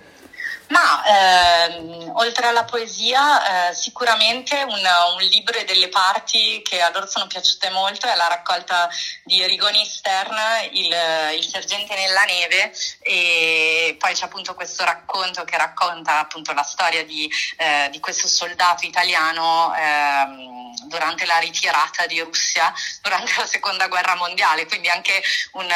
Ma 0.68 1.66
ehm, 1.66 2.10
oltre 2.14 2.46
alla 2.46 2.64
poesia, 2.64 3.68
eh, 3.68 3.74
sicuramente 3.74 4.62
un, 4.62 4.72
un, 4.72 5.22
libro 5.28 5.58
e 5.58 5.64
delle 5.64 5.88
parti 5.88 6.60
che 6.62 6.80
a 6.80 6.90
loro 6.90 7.06
sono 7.06 7.26
piaciute 7.26 7.70
molto 7.70 8.06
è 8.06 8.14
la 8.16 8.26
raccolta 8.26 8.88
di 9.22 9.44
Rigoni 9.46 9.84
Stern, 9.84 10.36
il, 10.72 10.94
il 11.36 11.44
sergente 11.48 11.94
nella 11.94 12.24
neve, 12.24 12.72
e 13.00 13.96
poi 13.98 14.14
c'è 14.14 14.24
appunto 14.24 14.54
questo 14.54 14.84
racconto 14.84 15.44
che 15.44 15.56
racconta 15.56 16.18
appunto 16.18 16.52
la 16.52 16.64
storia 16.64 17.04
di, 17.04 17.30
eh, 17.58 17.88
di 17.90 18.00
questo 18.00 18.26
soldato 18.26 18.86
italiano 18.86 19.72
ehm, 19.76 20.55
durante 20.84 21.24
la 21.26 21.38
ritirata 21.38 22.06
di 22.06 22.20
Russia 22.20 22.72
durante 23.02 23.34
la 23.36 23.46
seconda 23.46 23.88
guerra 23.88 24.14
mondiale, 24.14 24.66
quindi 24.66 24.88
anche 24.88 25.22
un, 25.52 25.68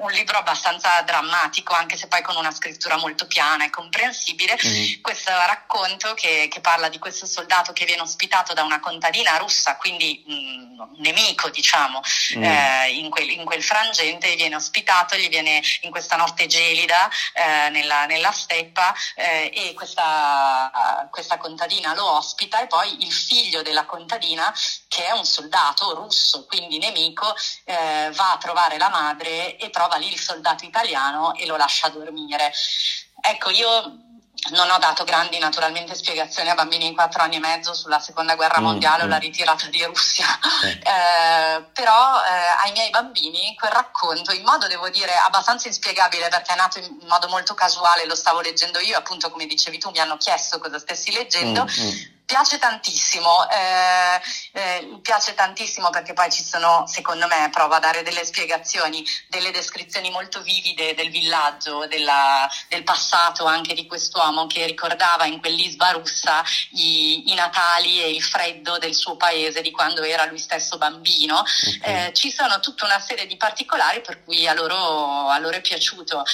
un, 0.00 0.10
libro 0.10 0.38
abbastanza 0.38 1.02
drammatico, 1.02 1.74
anche 1.74 1.96
se 1.96 2.06
poi 2.06 2.22
con 2.22 2.36
una 2.36 2.50
scrittura 2.50 2.96
molto 2.96 3.26
piana 3.26 3.64
e 3.64 3.70
comprensibile. 3.70 4.58
Mm-hmm. 4.64 5.00
Questo 5.02 5.30
racconto 5.30 6.14
che, 6.14 6.48
che, 6.50 6.60
parla 6.60 6.88
di 6.88 6.98
questo 6.98 7.26
soldato 7.26 7.72
che 7.72 7.84
viene 7.84 8.02
ospitato 8.02 8.54
da 8.54 8.62
una 8.62 8.80
contadina 8.80 9.36
russa, 9.36 9.76
quindi 9.76 10.22
mh, 10.26 10.66
un 10.76 10.96
nemico, 10.98 11.50
diciamo, 11.50 12.00
mm. 12.36 12.42
eh, 12.42 12.90
in, 12.92 13.10
quel, 13.10 13.30
in, 13.30 13.44
quel, 13.44 13.62
frangente, 13.62 14.34
viene 14.36 14.56
ospitato, 14.56 15.16
gli 15.16 15.28
viene 15.28 15.62
in 15.82 15.90
questa 15.90 16.16
notte 16.16 16.46
gelida 16.46 17.08
eh, 17.32 17.68
nella, 17.70 18.06
nella, 18.06 18.32
steppa 18.32 18.94
eh, 19.14 19.50
e 19.54 19.74
questa, 19.74 21.08
questa 21.10 21.38
contadina 21.38 21.94
lo 21.94 22.16
ospita 22.16 22.60
e 22.60 22.66
poi 22.66 23.04
il 23.04 23.12
figlio 23.12 23.62
della 23.62 23.84
contadina, 23.84 24.45
che 24.88 25.06
è 25.06 25.12
un 25.12 25.24
soldato 25.24 25.94
russo, 25.94 26.46
quindi 26.46 26.78
nemico, 26.78 27.34
eh, 27.64 28.10
va 28.14 28.32
a 28.32 28.38
trovare 28.38 28.78
la 28.78 28.88
madre 28.88 29.56
e 29.56 29.70
trova 29.70 29.96
lì 29.96 30.12
il 30.12 30.20
soldato 30.20 30.64
italiano 30.64 31.34
e 31.34 31.46
lo 31.46 31.56
lascia 31.56 31.88
dormire. 31.88 32.52
Ecco, 33.20 33.50
io 33.50 34.04
non 34.50 34.70
ho 34.70 34.78
dato 34.78 35.04
grandi 35.04 35.38
naturalmente 35.38 35.94
spiegazioni 35.94 36.50
a 36.50 36.54
bambini 36.54 36.88
di 36.88 36.94
4 36.94 37.22
anni 37.22 37.36
e 37.36 37.40
mezzo 37.40 37.74
sulla 37.74 37.98
seconda 37.98 38.36
guerra 38.36 38.60
mm, 38.60 38.64
mondiale 38.64 39.02
mm, 39.02 39.06
o 39.06 39.08
la 39.08 39.16
ritirata 39.16 39.66
di 39.66 39.82
Russia, 39.84 40.26
eh, 40.62 41.64
però 41.72 42.22
eh, 42.22 42.64
ai 42.64 42.72
miei 42.72 42.90
bambini 42.90 43.54
quel 43.56 43.72
racconto 43.72 44.32
in 44.32 44.42
modo 44.44 44.66
devo 44.66 44.88
dire 44.90 45.16
abbastanza 45.16 45.68
inspiegabile 45.68 46.28
perché 46.28 46.52
è 46.52 46.56
nato 46.56 46.78
in 46.78 46.98
modo 47.08 47.28
molto 47.28 47.54
casuale, 47.54 48.06
lo 48.06 48.14
stavo 48.14 48.40
leggendo 48.40 48.78
io, 48.78 48.98
appunto 48.98 49.30
come 49.30 49.46
dicevi 49.46 49.78
tu 49.78 49.90
mi 49.90 49.98
hanno 49.98 50.16
chiesto 50.16 50.58
cosa 50.58 50.78
stessi 50.78 51.12
leggendo. 51.12 51.64
Mm, 51.64 51.86
mm 51.86 52.14
piace 52.26 52.58
tantissimo, 52.58 53.48
eh, 53.48 54.20
eh, 54.56 54.98
piace 55.02 55.34
tantissimo 55.34 55.90
perché 55.90 56.14
poi 56.14 56.32
ci 56.32 56.42
sono, 56.42 56.86
secondo 56.86 57.26
me, 57.26 57.50
provo 57.52 57.74
a 57.74 57.78
dare 57.78 58.02
delle 58.02 58.24
spiegazioni, 58.24 59.04
delle 59.28 59.50
descrizioni 59.50 60.10
molto 60.10 60.40
vivide 60.40 60.94
del 60.94 61.10
villaggio, 61.10 61.86
della, 61.86 62.48
del 62.68 62.82
passato 62.82 63.44
anche 63.44 63.74
di 63.74 63.86
quest'uomo 63.86 64.46
che 64.46 64.64
ricordava 64.64 65.26
in 65.26 65.40
quell'isba 65.40 65.90
russa 65.90 66.42
i, 66.70 67.30
i, 67.30 67.34
Natali 67.34 68.02
e 68.02 68.08
il 68.08 68.22
freddo 68.22 68.78
del 68.78 68.94
suo 68.94 69.16
paese 69.16 69.60
di 69.60 69.70
quando 69.70 70.02
era 70.02 70.24
lui 70.24 70.38
stesso 70.38 70.78
bambino. 70.78 71.40
Okay. 71.40 72.06
Eh, 72.06 72.12
ci 72.14 72.30
sono 72.30 72.58
tutta 72.60 72.86
una 72.86 72.98
serie 72.98 73.26
di 73.26 73.36
particolari 73.36 74.00
per 74.00 74.24
cui 74.24 74.48
a 74.48 74.54
loro, 74.54 75.28
a 75.28 75.38
loro 75.38 75.56
è 75.56 75.60
piaciuto. 75.60 76.24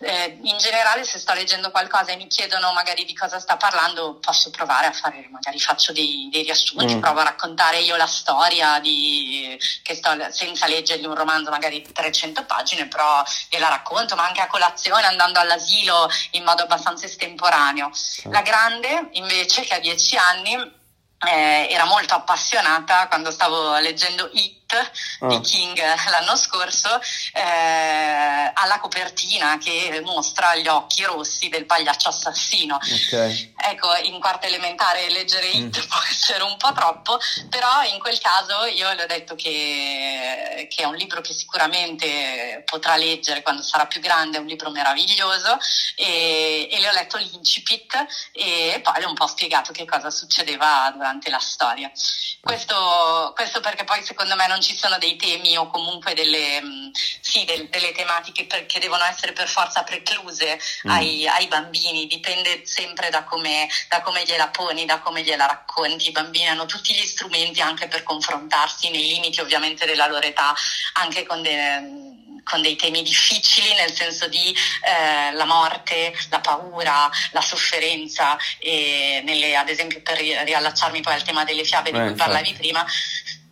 Eh, 0.00 0.38
in 0.42 0.58
generale 0.58 1.04
se 1.04 1.18
sto 1.18 1.32
leggendo 1.32 1.70
qualcosa 1.70 2.12
e 2.12 2.16
mi 2.16 2.26
chiedono 2.26 2.72
magari 2.72 3.06
di 3.06 3.14
cosa 3.14 3.38
sta 3.38 3.56
parlando, 3.56 4.18
posso 4.20 4.50
provare 4.50 4.88
a 4.88 4.92
fare 4.92 5.26
magari 5.30 5.58
faccio 5.58 5.92
dei, 5.92 6.28
dei 6.30 6.42
riassunti, 6.42 6.96
mm. 6.96 7.00
provo 7.00 7.20
a 7.20 7.24
raccontare 7.24 7.60
io 7.70 7.96
la 7.96 8.06
storia 8.06 8.78
di, 8.80 9.58
che 9.82 9.94
sto, 9.94 10.10
senza 10.30 10.66
leggergli 10.66 11.04
un 11.04 11.14
romanzo 11.14 11.50
magari 11.50 11.82
di 11.82 11.92
300 11.92 12.44
pagine, 12.44 12.86
però 12.86 13.22
gliela 13.48 13.68
racconto, 13.68 14.14
ma 14.16 14.26
anche 14.26 14.40
a 14.40 14.46
colazione 14.46 15.06
andando 15.06 15.38
all'asilo 15.38 16.08
in 16.32 16.44
modo 16.44 16.62
abbastanza 16.62 17.06
estemporaneo. 17.06 17.90
La 18.30 18.42
grande 18.42 19.08
invece 19.12 19.62
che 19.62 19.74
ha 19.74 19.78
10 19.78 20.16
anni 20.16 20.80
eh, 21.24 21.68
era 21.70 21.84
molto 21.84 22.14
appassionata 22.14 23.06
quando 23.06 23.30
stavo 23.30 23.78
leggendo 23.78 24.28
I 24.32 24.60
oh. 25.20 25.28
di 25.28 25.40
King 25.40 25.78
l'anno 26.10 26.36
scorso 26.36 27.00
eh, 27.32 28.50
alla 28.54 28.78
copertina 28.80 29.58
che 29.58 30.00
mostra 30.04 30.56
gli 30.56 30.66
occhi 30.66 31.04
rossi 31.04 31.48
del 31.48 31.66
pagliaccio 31.66 32.08
assassino. 32.08 32.76
Okay. 32.76 33.51
Ecco, 33.64 33.94
in 34.02 34.18
quarta 34.18 34.46
elementare 34.46 35.08
leggere 35.10 35.50
mm. 35.56 35.70
può 35.88 36.00
essere 36.10 36.42
un 36.42 36.56
po' 36.56 36.72
troppo, 36.72 37.18
però 37.48 37.82
in 37.84 37.98
quel 38.00 38.18
caso 38.18 38.64
io 38.64 38.92
le 38.92 39.04
ho 39.04 39.06
detto 39.06 39.34
che, 39.34 40.66
che, 40.68 40.82
è 40.82 40.86
un 40.86 40.96
libro 40.96 41.20
che 41.20 41.32
sicuramente 41.32 42.62
potrà 42.66 42.96
leggere 42.96 43.42
quando 43.42 43.62
sarà 43.62 43.86
più 43.86 44.00
grande, 44.00 44.38
è 44.38 44.40
un 44.40 44.46
libro 44.46 44.70
meraviglioso 44.70 45.58
e, 45.94 46.68
e 46.70 46.80
le 46.80 46.88
ho 46.88 46.92
letto 46.92 47.18
l'incipit 47.18 48.06
e 48.32 48.80
poi 48.82 48.98
le 48.98 49.04
ho 49.04 49.08
un 49.08 49.14
po' 49.14 49.26
spiegato 49.26 49.72
che 49.72 49.84
cosa 49.84 50.10
succedeva 50.10 50.90
durante 50.94 51.30
la 51.30 51.38
storia. 51.38 51.90
Questo, 52.40 53.32
questo 53.36 53.60
perché 53.60 53.84
poi 53.84 54.02
secondo 54.02 54.34
me 54.34 54.48
non 54.48 54.60
ci 54.60 54.76
sono 54.76 54.98
dei 54.98 55.14
temi 55.14 55.56
o 55.56 55.68
comunque 55.68 56.12
delle, 56.12 56.60
mm, 56.60 56.90
sì, 57.20 57.44
del, 57.44 57.68
delle 57.68 57.92
tematiche 57.92 58.46
per, 58.46 58.66
che 58.66 58.80
devono 58.80 59.04
essere 59.04 59.32
per 59.32 59.46
forza 59.46 59.84
precluse 59.84 60.58
mm. 60.86 60.90
ai, 60.90 61.28
ai, 61.28 61.46
bambini, 61.46 62.08
dipende 62.08 62.66
sempre 62.66 63.10
da 63.10 63.22
come, 63.22 63.51
da 63.88 64.00
come 64.00 64.24
gliela 64.24 64.48
poni, 64.48 64.84
da 64.84 65.00
come 65.00 65.22
gliela 65.22 65.46
racconti. 65.46 66.08
I 66.08 66.12
bambini 66.12 66.48
hanno 66.48 66.66
tutti 66.66 66.94
gli 66.94 67.06
strumenti 67.06 67.60
anche 67.60 67.88
per 67.88 68.02
confrontarsi 68.02 68.90
nei 68.90 69.06
limiti 69.08 69.40
ovviamente 69.40 69.86
della 69.86 70.06
loro 70.06 70.26
età, 70.26 70.54
anche 70.94 71.24
con 71.24 71.42
delle 71.42 72.20
con 72.44 72.60
dei 72.60 72.76
temi 72.76 73.02
difficili 73.02 73.74
nel 73.74 73.92
senso 73.92 74.28
di 74.28 74.54
eh, 74.82 75.32
la 75.32 75.44
morte, 75.44 76.12
la 76.28 76.40
paura, 76.40 77.10
la 77.30 77.40
sofferenza 77.40 78.36
e 78.58 79.22
nelle, 79.24 79.56
ad 79.56 79.68
esempio 79.68 80.02
per 80.02 80.18
riallacciarmi 80.18 81.00
poi 81.00 81.14
al 81.14 81.22
tema 81.22 81.44
delle 81.44 81.64
fiabe 81.64 81.92
di 81.92 81.98
eh, 81.98 82.06
cui 82.06 82.14
parlavi 82.14 82.52
prima 82.54 82.84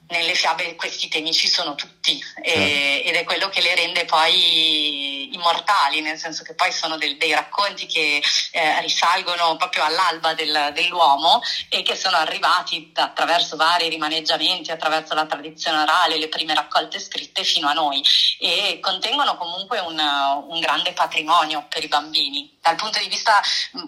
nelle 0.09 0.35
fiabe 0.35 0.75
questi 0.75 1.09
temi 1.09 1.33
ci 1.33 1.49
sono 1.49 1.75
tutti 1.75 2.23
e, 2.43 2.51
certo. 2.51 3.09
ed 3.09 3.15
è 3.15 3.25
quello 3.25 3.49
che 3.49 3.61
le 3.61 3.75
rende 3.75 4.05
poi 4.05 5.20
immortali, 5.33 6.01
nel 6.01 6.19
senso 6.19 6.43
che 6.43 6.55
poi 6.55 6.73
sono 6.73 6.97
del, 6.97 7.17
dei 7.17 7.33
racconti 7.33 7.87
che 7.87 8.23
eh, 8.53 8.81
risalgono 8.81 9.57
proprio 9.57 9.85
all'alba 9.85 10.35
del, 10.35 10.71
dell'uomo 10.75 11.41
e 11.69 11.83
che 11.83 11.97
sono 11.97 12.17
arrivati 12.17 12.93
attraverso 12.95 13.57
vari 13.57 13.89
rimaneggiamenti, 13.89 14.71
attraverso 14.71 15.15
la 15.15 15.27
tradizione 15.27 15.83
orale, 15.83 16.19
le 16.19 16.29
prime 16.29 16.55
raccolte 16.55 16.99
scritte 16.99 17.45
fino 17.45 17.69
a 17.69 17.73
noi 17.73 18.03
e 18.39 18.79
contengono 18.81 19.37
comunque 19.37 19.79
un, 19.81 19.99
un 19.99 20.61
grande 20.61 20.93
patrimonio 20.93 21.67
per 21.69 21.85
i 21.85 21.89
bambini. 21.89 22.59
Dal 22.63 22.77
punto 22.77 22.99
di 22.99 23.09
vista, 23.09 23.41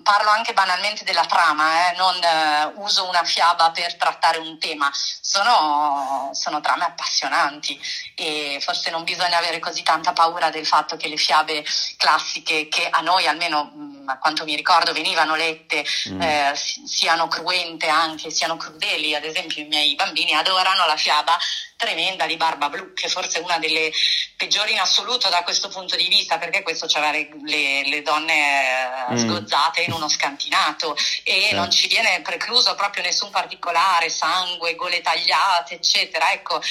parlo 0.02 0.30
anche 0.30 0.54
banalmente 0.54 1.04
della 1.04 1.26
trama, 1.26 1.90
eh, 1.90 1.96
non 1.96 2.14
eh, 2.22 2.72
uso 2.76 3.06
una 3.06 3.22
fiaba 3.22 3.70
per 3.70 3.96
trattare 3.96 4.38
un 4.38 4.58
tema, 4.58 4.90
sono 4.92 6.30
sono, 6.32 6.60
trame 6.60 6.84
appassionanti 6.84 7.78
e 8.14 8.58
forse 8.62 8.90
non 8.90 9.04
bisogna 9.04 9.36
avere 9.36 9.58
così 9.58 9.82
tanta 9.82 10.12
paura 10.12 10.50
del 10.50 10.66
fatto 10.66 10.96
che 10.96 11.08
le 11.08 11.16
fiabe 11.16 11.64
classiche 11.96 12.68
che 12.68 12.88
a 12.88 13.00
noi 13.00 13.26
almeno 13.26 13.72
a 14.06 14.18
quanto 14.18 14.44
mi 14.44 14.56
ricordo 14.56 14.92
venivano 14.92 15.34
lette 15.34 15.84
mm. 16.08 16.20
eh, 16.20 16.52
siano 16.54 17.28
cruente 17.28 17.88
anche, 17.88 18.30
siano 18.30 18.56
crudeli, 18.56 19.14
ad 19.14 19.24
esempio 19.24 19.62
i 19.62 19.66
miei 19.66 19.94
bambini 19.94 20.34
adorano 20.34 20.86
la 20.86 20.96
fiaba 20.96 21.38
tremenda 21.76 22.26
di 22.26 22.36
Barba 22.36 22.68
Blu, 22.68 22.92
che 22.94 23.08
forse 23.08 23.40
è 23.40 23.42
una 23.42 23.58
delle 23.58 23.90
peggiori 24.36 24.70
in 24.70 24.78
assoluto 24.78 25.28
da 25.28 25.42
questo 25.42 25.68
punto 25.68 25.96
di 25.96 26.06
vista, 26.06 26.38
perché 26.38 26.62
questo 26.62 26.86
c'era 26.86 27.10
le, 27.10 27.28
le, 27.44 27.88
le 27.88 28.02
donne 28.02 29.08
eh, 29.08 29.12
mm. 29.12 29.16
sgozzate 29.16 29.82
in 29.82 29.92
uno 29.92 30.08
scantinato 30.08 30.96
e 31.24 31.46
sì. 31.48 31.54
non 31.54 31.70
ci 31.70 31.88
viene 31.88 32.20
precluso 32.22 32.76
proprio 32.76 33.02
nessun 33.02 33.30
particolare, 33.30 34.08
sangue, 34.10 34.76
gole 34.76 35.00
tagliate, 35.00 35.74
eccetera. 35.74 36.32
Ecco, 36.32 36.62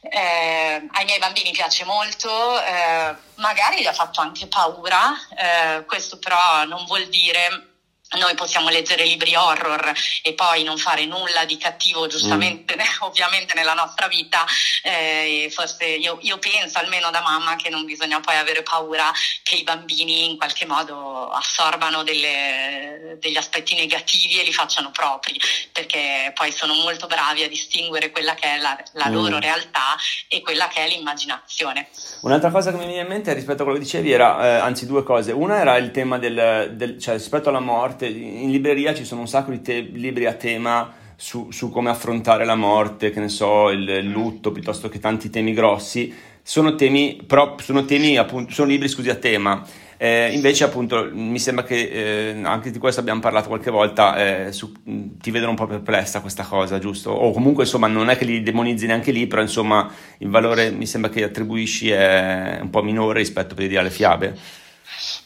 eh, 0.00 0.88
ai 0.92 1.04
miei 1.04 1.18
bambini 1.18 1.50
piace 1.50 1.84
molto, 1.84 2.60
eh, 2.62 3.14
magari 3.36 3.80
gli 3.80 3.86
ha 3.86 3.92
fatto 3.92 4.20
anche 4.20 4.46
paura, 4.46 5.12
eh, 5.36 5.84
questo 5.84 6.18
però 6.18 6.64
non 6.64 6.84
vuol 6.86 7.06
dire 7.08 7.77
noi 8.16 8.34
possiamo 8.34 8.70
leggere 8.70 9.04
libri 9.04 9.34
horror 9.34 9.92
e 10.22 10.32
poi 10.32 10.62
non 10.62 10.78
fare 10.78 11.04
nulla 11.04 11.44
di 11.44 11.58
cattivo, 11.58 12.06
giustamente, 12.06 12.74
mm. 12.74 12.80
ovviamente 13.04 13.52
nella 13.54 13.74
nostra 13.74 14.08
vita. 14.08 14.46
Eh, 14.82 15.50
forse 15.52 15.84
io, 15.84 16.18
io, 16.22 16.38
penso, 16.38 16.78
almeno 16.78 17.10
da 17.10 17.20
mamma, 17.20 17.56
che 17.56 17.68
non 17.68 17.84
bisogna 17.84 18.20
poi 18.20 18.36
avere 18.36 18.62
paura 18.62 19.12
che 19.42 19.56
i 19.56 19.62
bambini 19.62 20.30
in 20.30 20.38
qualche 20.38 20.64
modo 20.64 21.28
assorbano 21.28 22.02
delle, 22.02 23.18
degli 23.20 23.36
aspetti 23.36 23.74
negativi 23.74 24.40
e 24.40 24.44
li 24.44 24.52
facciano 24.52 24.90
propri, 24.90 25.38
perché 25.70 26.32
poi 26.34 26.50
sono 26.50 26.72
molto 26.74 27.06
bravi 27.06 27.42
a 27.42 27.48
distinguere 27.48 28.10
quella 28.10 28.34
che 28.34 28.54
è 28.54 28.58
la, 28.58 28.82
la 28.92 29.08
mm. 29.08 29.12
loro 29.12 29.38
realtà 29.38 29.96
e 30.28 30.40
quella 30.40 30.68
che 30.68 30.84
è 30.84 30.88
l'immaginazione. 30.88 31.88
Un'altra 32.22 32.50
cosa 32.50 32.70
che 32.70 32.78
mi 32.78 32.86
viene 32.86 33.02
in 33.02 33.08
mente 33.08 33.34
rispetto 33.34 33.62
a 33.62 33.64
quello 33.64 33.78
che 33.78 33.84
dicevi 33.84 34.10
era, 34.10 34.42
eh, 34.42 34.60
anzi 34.60 34.86
due 34.86 35.02
cose. 35.02 35.32
Una 35.32 35.58
era 35.58 35.76
il 35.76 35.90
tema 35.90 36.18
del, 36.18 36.72
del 36.72 36.98
cioè 36.98 37.16
rispetto 37.16 37.50
alla 37.50 37.60
morte 37.60 37.97
morte. 37.98 38.06
In 38.06 38.50
libreria 38.50 38.94
ci 38.94 39.04
sono 39.04 39.22
un 39.22 39.28
sacco 39.28 39.50
di 39.50 39.60
te- 39.60 39.90
libri 39.92 40.26
a 40.26 40.34
tema 40.34 40.92
su, 41.16 41.50
su, 41.50 41.70
come 41.70 41.90
affrontare 41.90 42.44
la 42.44 42.54
morte, 42.54 43.10
che 43.10 43.18
ne 43.18 43.28
so, 43.28 43.70
il 43.70 44.06
lutto, 44.08 44.52
piuttosto 44.52 44.88
che 44.88 45.00
tanti 45.00 45.28
temi 45.30 45.52
grossi. 45.52 46.14
Sono 46.42 46.76
temi, 46.76 47.20
però 47.26 47.56
sono 47.58 47.84
temi 47.84 48.16
appunto, 48.16 48.52
sono 48.52 48.68
libri 48.68 48.88
scusi 48.88 49.10
a 49.10 49.16
tema. 49.16 49.66
Eh, 50.00 50.30
invece, 50.32 50.62
appunto, 50.62 51.10
mi 51.12 51.40
sembra 51.40 51.64
che 51.64 52.30
eh, 52.30 52.40
anche 52.44 52.70
di 52.70 52.78
questo 52.78 53.00
abbiamo 53.00 53.20
parlato 53.20 53.48
qualche 53.48 53.70
volta. 53.70 54.46
Eh, 54.46 54.52
su, 54.52 54.72
ti 54.82 55.30
vedono 55.30 55.50
un 55.50 55.56
po' 55.56 55.66
perplessa 55.66 56.20
questa 56.20 56.44
cosa, 56.44 56.78
giusto? 56.78 57.10
O 57.10 57.32
comunque, 57.32 57.64
insomma, 57.64 57.88
non 57.88 58.08
è 58.08 58.16
che 58.16 58.24
li 58.24 58.42
demonizzi 58.42 58.86
neanche 58.86 59.10
lì, 59.10 59.26
però 59.26 59.42
insomma, 59.42 59.92
il 60.18 60.28
valore 60.28 60.70
mi 60.70 60.86
sembra 60.86 61.10
che 61.10 61.24
attribuisci 61.24 61.90
è 61.90 62.60
un 62.62 62.70
po' 62.70 62.82
minore 62.82 63.18
rispetto 63.18 63.54
per 63.54 63.66
dire 63.66 63.80
alle 63.80 63.90
fiabe. 63.90 64.36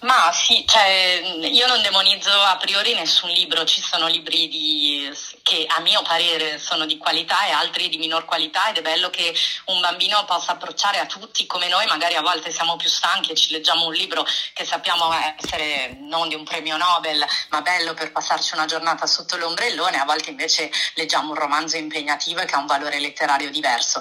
Ma 0.03 0.33
sì, 0.33 0.65
cioè, 0.67 1.23
io 1.43 1.67
non 1.69 1.81
demonizzo 1.81 2.33
a 2.33 2.57
priori 2.57 2.93
nessun 2.93 3.31
libro, 3.31 3.65
ci 3.65 3.81
sono 3.81 4.09
libri 4.09 4.49
di, 4.49 5.09
che 5.43 5.65
a 5.69 5.79
mio 5.79 6.03
parere 6.03 6.59
sono 6.59 6.87
di 6.87 6.99
qualità 6.99 7.47
e 7.47 7.53
altri 7.53 7.89
di 7.89 7.99
minor 7.99 8.25
qualità 8.25 8.69
ed 8.69 8.79
è 8.79 8.83
bello 8.83 9.11
che 9.11 9.33
un 9.67 9.81
bambino 9.81 10.25
possa 10.25 10.53
approcciare 10.53 10.99
a 10.99 11.07
tutti 11.07 11.47
come 11.47 11.69
noi, 11.69 11.87
magari 11.87 12.17
a 12.17 12.21
volte 12.21 12.51
siamo 12.51 12.75
più 12.75 12.89
stanchi 12.89 13.31
e 13.31 13.37
ci 13.37 13.53
leggiamo 13.53 13.87
un 13.87 13.93
libro 13.93 14.27
che 14.53 14.65
sappiamo 14.65 15.09
essere 15.39 15.97
non 16.01 16.27
di 16.29 16.35
un 16.35 16.43
premio 16.43 16.77
Nobel, 16.77 17.25
ma 17.51 17.63
bello 17.63 17.95
per 17.95 18.11
passarci 18.11 18.55
una 18.55 18.67
giornata 18.67 19.07
sotto 19.07 19.37
l'ombrellone, 19.37 20.01
a 20.01 20.05
volte 20.05 20.31
invece 20.31 20.69
leggiamo 20.95 21.31
un 21.31 21.37
romanzo 21.37 21.77
impegnativo 21.77 22.41
e 22.41 22.45
che 22.45 22.57
ha 22.57 22.59
un 22.59 22.67
valore 22.67 22.99
letterario 22.99 23.51
diverso. 23.51 24.01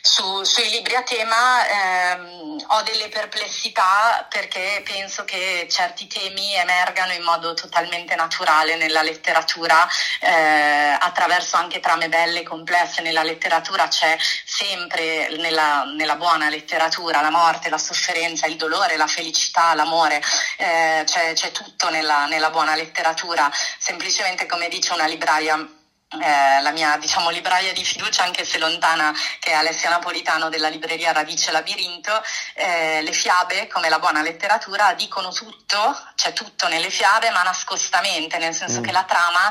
Su, 0.00 0.44
sui 0.44 0.68
libri 0.68 0.94
a 0.94 1.02
tema 1.02 1.66
ehm, 1.66 2.64
ho 2.68 2.82
delle 2.82 3.08
perplessità 3.08 4.26
perché 4.28 4.82
penso 4.84 5.24
che 5.24 5.36
che 5.38 5.68
certi 5.70 6.06
temi 6.08 6.54
emergano 6.54 7.12
in 7.12 7.22
modo 7.22 7.54
totalmente 7.54 8.16
naturale 8.16 8.76
nella 8.76 9.02
letteratura, 9.02 9.86
eh, 10.20 10.96
attraverso 10.98 11.56
anche 11.56 11.80
trame 11.80 12.08
belle 12.08 12.40
e 12.40 12.42
complesse. 12.42 13.02
Nella 13.02 13.22
letteratura 13.22 13.86
c'è 13.86 14.16
sempre, 14.44 15.28
nella, 15.36 15.84
nella, 15.84 16.16
buona 16.16 16.48
letteratura, 16.48 17.20
la 17.20 17.30
morte, 17.30 17.68
la 17.68 17.78
sofferenza, 17.78 18.46
il 18.46 18.56
dolore, 18.56 18.96
la 18.96 19.06
felicità, 19.06 19.74
l'amore, 19.74 20.20
eh, 20.56 21.02
c'è, 21.06 21.32
c'è, 21.34 21.52
tutto 21.52 21.88
nella, 21.88 22.26
nella 22.26 22.50
buona 22.50 22.74
letteratura. 22.74 23.50
Semplicemente, 23.78 24.46
come 24.46 24.68
dice 24.68 24.92
una 24.92 25.06
libraria, 25.06 25.77
eh, 26.10 26.62
la 26.62 26.70
mia 26.70 26.96
diciamo, 26.96 27.28
libraia 27.28 27.72
di 27.72 27.84
fiducia, 27.84 28.24
anche 28.24 28.44
se 28.44 28.58
lontana, 28.58 29.12
che 29.38 29.50
è 29.50 29.54
Alessia 29.54 29.90
Napolitano 29.90 30.48
della 30.48 30.68
libreria 30.68 31.12
Radice 31.12 31.52
Labirinto, 31.52 32.22
eh, 32.54 33.02
le 33.02 33.12
fiabe, 33.12 33.66
come 33.68 33.90
la 33.90 33.98
buona 33.98 34.22
letteratura, 34.22 34.94
dicono 34.94 35.30
tutto, 35.32 35.98
c'è 36.14 36.32
tutto 36.32 36.66
nelle 36.68 36.88
fiabe, 36.88 37.30
ma 37.30 37.42
nascostamente, 37.42 38.38
nel 38.38 38.54
senso 38.54 38.80
mm. 38.80 38.82
che 38.84 38.92
la 38.92 39.04
trama 39.04 39.50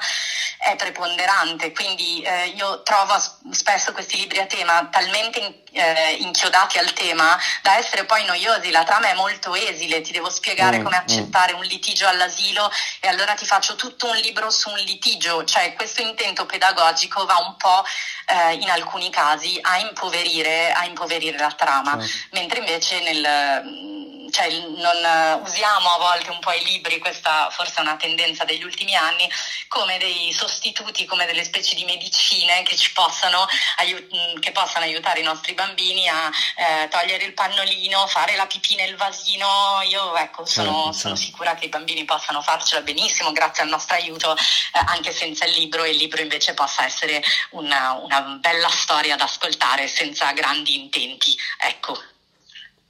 è 0.58 0.76
preponderante, 0.76 1.72
quindi 1.72 2.22
eh, 2.24 2.48
io 2.48 2.82
trovo 2.82 3.16
spesso 3.52 3.92
questi 3.92 4.18
libri 4.18 4.40
a 4.40 4.48
tema 4.48 4.88
talmente 4.90 5.40
in, 5.40 5.54
eh, 5.72 6.18
inchiodati 6.20 6.78
al 6.78 6.92
tema 6.94 7.38
da 7.62 7.78
essere 7.78 8.06
poi 8.06 8.26
noiosi, 8.26 8.72
la 8.72 8.84
trama 8.84 9.10
è 9.10 9.14
molto 9.14 9.54
esile, 9.56 10.02
ti 10.02 10.12
devo 10.12 10.30
spiegare 10.30 10.80
mm. 10.80 10.84
come 10.84 10.98
mm. 10.98 11.00
accettare 11.00 11.54
un 11.54 11.64
litigio 11.64 12.08
all'asilo 12.08 12.70
e 13.00 13.08
allora 13.08 13.34
ti 13.34 13.46
faccio 13.46 13.76
tutto 13.76 14.10
un 14.10 14.16
libro 14.18 14.50
su 14.50 14.70
un 14.70 14.78
litigio, 14.80 15.44
cioè 15.44 15.74
questo 15.74 16.02
intento 16.02 16.46
pedagogico 16.46 17.26
va 17.26 17.38
un 17.38 17.56
po' 17.58 17.84
eh, 18.28 18.54
in 18.54 18.70
alcuni 18.70 19.10
casi 19.10 19.58
a 19.62 19.78
impoverire, 19.78 20.72
a 20.72 20.86
impoverire 20.86 21.38
la 21.38 21.52
trama, 21.52 22.00
certo. 22.00 22.28
mentre 22.32 22.60
invece 22.60 23.02
nel 23.02 24.07
cioè, 24.32 24.50
non 24.50 25.42
usiamo 25.44 25.90
a 25.90 25.98
volte 25.98 26.30
un 26.30 26.40
po' 26.40 26.52
i 26.52 26.64
libri, 26.64 27.00
questa 27.00 27.50
forse 27.50 27.76
è 27.78 27.82
una 27.82 27.98
tendenza 27.98 28.44
degli 28.44 28.64
ultimi 28.64 28.96
anni, 28.96 29.30
come 29.68 29.98
dei 29.98 30.32
sostituti, 30.34 31.06
come 31.06 31.26
delle 31.26 31.44
specie 31.44 31.76
di 31.76 31.86
medicine 31.86 32.64
che 32.64 32.76
ci 32.76 32.92
possano, 32.94 33.48
aiut- 33.78 34.40
che 34.40 34.52
possano 34.52 34.86
aiutare 34.86 35.20
i 35.20 35.24
nostri 35.24 35.54
bambini 35.54 36.08
a 36.08 36.32
eh, 36.56 36.88
togliere 36.90 37.26
il 37.26 37.34
pannolino, 37.34 38.08
fare 38.08 38.36
la 38.36 38.48
pipì 38.48 38.76
nel 38.76 38.96
vasino. 38.96 39.82
Io 39.88 40.16
ecco, 40.16 40.46
sono, 40.46 40.66
certo, 40.68 40.92
sono 40.92 40.94
certo. 40.94 41.16
sicura 41.16 41.56
che 41.56 41.66
i 41.66 41.70
bambini 41.70 42.06
possano 42.06 42.42
farcela 42.42 42.82
benissimo 42.82 43.32
grazie 43.32 43.64
al 43.64 43.70
nostro 43.70 43.96
aiuto, 43.96 44.36
eh, 44.36 44.82
anche 44.88 45.12
senza 45.12 45.46
il 45.46 45.54
libro, 45.54 45.84
e 45.84 45.92
il 45.92 45.98
libro 45.98 46.22
invece 46.22 46.54
possa 46.54 46.86
essere 46.86 47.24
una, 47.52 47.94
una 47.94 48.22
bella 48.22 48.70
storia 48.70 49.16
da 49.16 49.26
ascoltare 49.26 49.88
senza 49.88 50.32
grandi 50.32 50.76
intenti. 50.76 51.36
Ecco. 51.60 52.16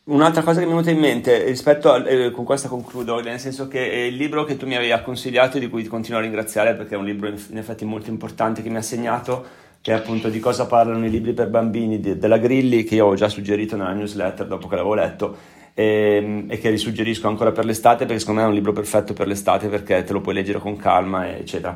Un'altra 0.09 0.41
cosa 0.41 0.59
che 0.59 0.65
mi 0.65 0.71
è 0.71 0.75
venuta 0.75 0.89
in 0.89 0.99
mente 0.99 1.43
rispetto 1.43 1.91
a, 1.91 2.01
eh, 2.07 2.31
con 2.31 2.45
questa 2.45 2.69
concludo, 2.69 3.19
nel 3.19 3.41
senso 3.41 3.67
che 3.67 3.79
il 4.09 4.15
libro 4.15 4.45
che 4.45 4.55
tu 4.55 4.65
mi 4.65 4.77
avevi 4.77 4.97
consigliato, 5.03 5.59
di 5.59 5.67
cui 5.67 5.83
ti 5.83 5.89
continuo 5.89 6.19
a 6.19 6.21
ringraziare 6.21 6.75
perché 6.75 6.95
è 6.95 6.97
un 6.97 7.03
libro 7.03 7.27
in 7.27 7.57
effetti 7.57 7.83
molto 7.83 8.09
importante 8.09 8.61
che 8.61 8.69
mi 8.69 8.77
ha 8.77 8.81
segnato, 8.81 9.45
che 9.81 9.91
è 9.91 9.95
appunto 9.95 10.29
di 10.29 10.39
cosa 10.39 10.65
parlano 10.65 11.05
i 11.05 11.09
libri 11.09 11.33
per 11.33 11.49
bambini 11.49 11.99
di, 11.99 12.17
della 12.17 12.37
Grilli, 12.37 12.85
che 12.85 12.95
io 12.95 13.07
ho 13.07 13.15
già 13.15 13.27
suggerito 13.27 13.75
nella 13.75 13.91
newsletter 13.91 14.47
dopo 14.47 14.69
che 14.69 14.75
l'avevo 14.75 14.93
letto 14.93 15.37
e, 15.79 16.15
ehm, 16.15 16.45
e, 16.49 16.57
che 16.57 16.71
risuggerisco 16.71 17.27
ancora 17.27 17.51
per 17.51 17.63
l'estate 17.63 18.05
perché 18.05 18.19
secondo 18.19 18.41
me 18.41 18.47
è 18.47 18.49
un 18.49 18.55
libro 18.55 18.73
perfetto 18.73 19.13
per 19.13 19.27
l'estate 19.27 19.67
perché 19.67 20.03
te 20.03 20.11
lo 20.11 20.21
puoi 20.21 20.33
leggere 20.33 20.57
con 20.57 20.75
calma 20.75 21.37
eccetera. 21.37 21.75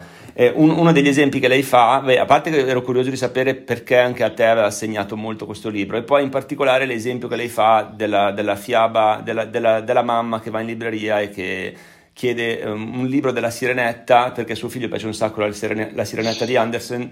Un, 0.56 0.72
uno 0.72 0.92
degli 0.92 1.08
esempi 1.08 1.40
che 1.40 1.48
lei 1.48 1.62
fa, 1.62 2.02
beh, 2.04 2.18
a 2.18 2.26
parte 2.26 2.50
che 2.50 2.66
ero 2.66 2.82
curioso 2.82 3.12
di 3.12 3.16
sapere 3.16 3.54
perché 3.54 4.00
anche 4.00 4.24
a 4.24 4.32
te 4.32 4.46
aveva 4.46 4.72
segnato 4.72 5.16
molto 5.16 5.46
questo 5.46 5.70
libro 5.70 5.98
e 5.98 6.02
poi 6.02 6.24
in 6.24 6.30
particolare 6.30 6.86
l'esempio 6.86 7.28
che 7.28 7.36
lei 7.36 7.50
fa 7.50 7.92
della, 7.94 8.32
della 8.32 8.56
fiaba 8.56 9.22
della, 9.24 9.46
della, 9.46 9.82
della 9.82 10.02
mamma 10.02 10.40
che 10.40 10.50
va 10.50 10.62
in 10.62 10.68
libreria 10.68 11.20
e 11.20 11.30
che 11.30 11.76
chiede 12.14 12.64
um, 12.66 13.00
un 13.00 13.06
libro 13.06 13.32
della 13.32 13.52
Sirenetta 13.52 14.32
perché 14.32 14.56
suo 14.56 14.70
figlio 14.70 14.88
piace 14.88 15.06
un 15.06 15.14
sacco 15.14 15.42
la, 15.42 15.52
sirene, 15.52 15.92
la 15.94 16.06
Sirenetta 16.06 16.46
di 16.46 16.56
Andersen 16.56 17.12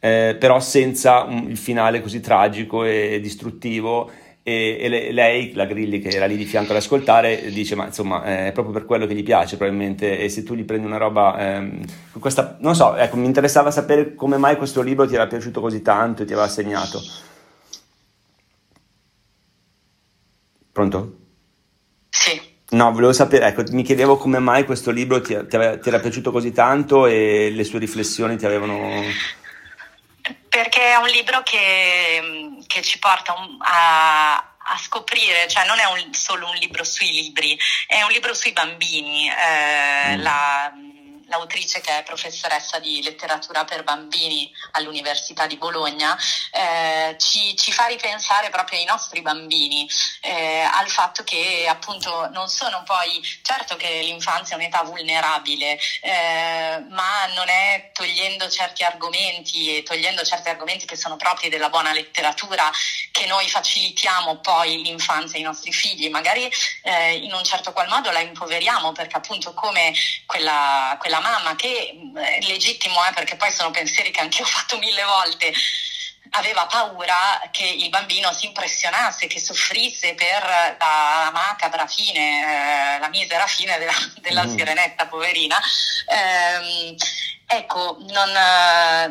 eh, 0.00 0.36
però 0.38 0.60
senza 0.60 1.22
un, 1.22 1.46
il 1.48 1.56
finale 1.56 2.00
così 2.00 2.20
tragico 2.20 2.84
e 2.84 3.18
distruttivo 3.20 4.10
e, 4.48 4.78
e, 4.80 5.12
lei, 5.12 5.52
la 5.52 5.66
Grilli 5.66 6.00
che 6.00 6.08
era 6.08 6.24
lì 6.24 6.36
di 6.36 6.46
fianco 6.46 6.70
ad 6.72 6.78
ascoltare, 6.78 7.50
dice 7.50 7.74
ma 7.74 7.84
insomma 7.86 8.46
è 8.46 8.52
proprio 8.52 8.72
per 8.72 8.86
quello 8.86 9.06
che 9.06 9.14
gli 9.14 9.22
piace 9.22 9.58
probabilmente 9.58 10.18
e 10.18 10.30
se 10.30 10.42
tu 10.42 10.54
gli 10.54 10.64
prendi 10.64 10.86
una 10.86 10.96
roba, 10.96 11.36
ehm, 11.38 11.84
questa, 12.18 12.56
non 12.60 12.74
so, 12.74 12.96
ecco 12.96 13.16
mi 13.16 13.26
interessava 13.26 13.70
sapere 13.70 14.14
come 14.14 14.38
mai 14.38 14.56
questo 14.56 14.80
libro 14.80 15.06
ti 15.06 15.14
era 15.14 15.26
piaciuto 15.26 15.60
così 15.60 15.82
tanto 15.82 16.22
e 16.22 16.24
ti 16.24 16.32
aveva 16.32 16.48
segnato. 16.48 17.00
Pronto? 20.72 21.16
Sì. 22.08 22.40
No, 22.70 22.92
volevo 22.92 23.12
sapere, 23.12 23.48
ecco, 23.48 23.64
mi 23.70 23.82
chiedevo 23.82 24.16
come 24.16 24.38
mai 24.38 24.64
questo 24.64 24.90
libro 24.90 25.20
ti, 25.20 25.36
ti, 25.46 25.56
aveva, 25.56 25.76
ti 25.76 25.88
era 25.88 25.98
piaciuto 25.98 26.30
così 26.30 26.52
tanto 26.52 27.06
e 27.06 27.50
le 27.52 27.64
sue 27.64 27.78
riflessioni 27.78 28.36
ti 28.36 28.46
avevano 28.46 28.78
perché 30.48 30.92
è 30.92 30.96
un 30.96 31.08
libro 31.08 31.42
che, 31.42 32.58
che 32.66 32.82
ci 32.82 32.98
porta 32.98 33.34
a, 33.58 34.36
a 34.36 34.78
scoprire, 34.78 35.48
cioè 35.48 35.66
non 35.66 35.78
è 35.78 35.84
un, 35.84 36.12
solo 36.12 36.48
un 36.48 36.54
libro 36.56 36.84
sui 36.84 37.10
libri, 37.10 37.58
è 37.86 38.02
un 38.02 38.10
libro 38.10 38.34
sui 38.34 38.52
bambini. 38.52 39.28
Eh, 39.28 40.16
mm. 40.16 40.22
la, 40.22 40.72
l'autrice 41.28 41.80
che 41.80 41.98
è 41.98 42.02
professoressa 42.02 42.78
di 42.78 43.02
letteratura 43.02 43.64
per 43.64 43.84
bambini 43.84 44.50
all'Università 44.72 45.46
di 45.46 45.56
Bologna, 45.56 46.16
eh, 46.52 47.16
ci, 47.18 47.56
ci, 47.56 47.72
fa 47.72 47.86
ripensare 47.86 48.50
proprio 48.50 48.78
ai 48.78 48.84
nostri 48.84 49.22
bambini, 49.22 49.88
eh, 50.20 50.60
al 50.60 50.88
fatto 50.88 51.22
che 51.24 51.66
appunto 51.68 52.28
non 52.30 52.48
sono 52.48 52.82
poi, 52.84 53.22
certo 53.42 53.76
che 53.76 54.00
l'infanzia 54.02 54.56
è 54.56 54.58
un'età 54.58 54.82
vulnerabile, 54.82 55.78
eh, 56.00 56.84
ma 56.90 57.26
non 57.34 57.48
è 57.48 57.90
togliendo 57.92 58.48
certi 58.48 58.82
argomenti 58.82 59.76
e 59.76 59.82
togliendo 59.82 60.24
certi 60.24 60.48
argomenti 60.48 60.86
che 60.86 60.96
sono 60.96 61.16
propri 61.16 61.48
della 61.48 61.68
buona 61.68 61.92
letteratura 61.92 62.70
che 63.18 63.26
noi 63.26 63.48
facilitiamo 63.48 64.36
poi 64.36 64.80
l'infanzia 64.82 65.38
ai 65.38 65.44
nostri 65.44 65.72
figli, 65.72 66.08
magari 66.08 66.48
eh, 66.82 67.14
in 67.16 67.32
un 67.34 67.42
certo 67.42 67.72
qual 67.72 67.88
modo 67.88 68.12
la 68.12 68.20
impoveriamo 68.20 68.92
perché 68.92 69.16
appunto 69.16 69.52
come 69.54 69.92
quella, 70.24 70.96
quella 71.00 71.18
la 71.18 71.20
mamma, 71.20 71.56
che 71.56 71.94
è 72.14 72.46
legittimo 72.46 73.04
eh, 73.04 73.12
perché 73.12 73.36
poi 73.36 73.50
sono 73.50 73.70
pensieri 73.70 74.10
che 74.10 74.20
anche 74.20 74.38
io 74.38 74.44
ho 74.44 74.48
fatto 74.48 74.78
mille 74.78 75.02
volte, 75.02 75.52
aveva 76.30 76.66
paura 76.66 77.40
che 77.50 77.64
il 77.64 77.88
bambino 77.88 78.32
si 78.32 78.46
impressionasse, 78.46 79.26
che 79.26 79.40
soffrisse 79.40 80.14
per 80.14 80.76
la 80.78 81.30
macabra 81.32 81.86
fine, 81.86 82.96
eh, 82.96 82.98
la 82.98 83.08
misera 83.08 83.46
fine 83.46 83.78
della, 83.78 83.92
della 84.20 84.44
mm. 84.44 84.56
sirenetta 84.56 85.06
poverina. 85.06 85.60
Eh, 86.06 86.96
ecco, 87.46 87.96
non, 88.00 88.30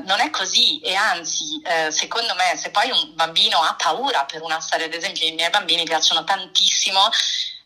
non, 0.06 0.20
è 0.20 0.30
così 0.30 0.80
e 0.82 0.96
anzi, 0.96 1.62
eh, 1.64 1.92
secondo 1.92 2.36
me, 2.36 2.56
se 2.56 2.70
poi 2.70 2.90
un 2.92 3.16
bambino 3.16 3.62
ha 3.62 3.76
paura 3.76 4.26
per 4.26 4.42
una 4.42 4.60
storia, 4.60 4.86
ad 4.86 4.94
esempio 4.94 5.28
i 5.28 5.32
miei 5.32 5.50
bambini 5.50 5.84
piacciono 5.84 6.24
tantissimo 6.24 7.10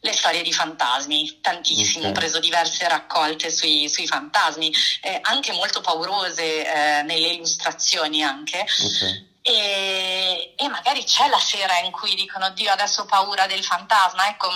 le 0.04 0.14
storie 0.14 0.42
di 0.42 0.52
fantasmi, 0.52 1.40
tantissimo, 1.42 2.00
okay. 2.00 2.10
ho 2.10 2.14
preso 2.14 2.40
diverse 2.40 2.88
raccolte 2.88 3.52
sui, 3.52 3.88
sui 3.88 4.08
fantasmi, 4.08 4.74
eh, 5.02 5.20
anche 5.22 5.52
molto 5.52 5.82
paurose 5.82 6.42
eh, 6.42 7.04
nelle 7.04 7.28
illustrazioni 7.28 8.24
anche. 8.24 8.60
Okay. 8.60 9.30
E, 9.41 10.54
e, 10.56 10.67
magari 10.69 11.04
c'è 11.04 11.27
la 11.27 11.39
sera 11.39 11.80
in 11.80 11.91
cui 11.91 12.13
dicono 12.13 12.51
Dio 12.51 12.71
adesso 12.71 13.01
ho 13.01 13.06
paura 13.06 13.47
del 13.47 13.63
fantasma, 13.63 14.27
ecco 14.27 14.49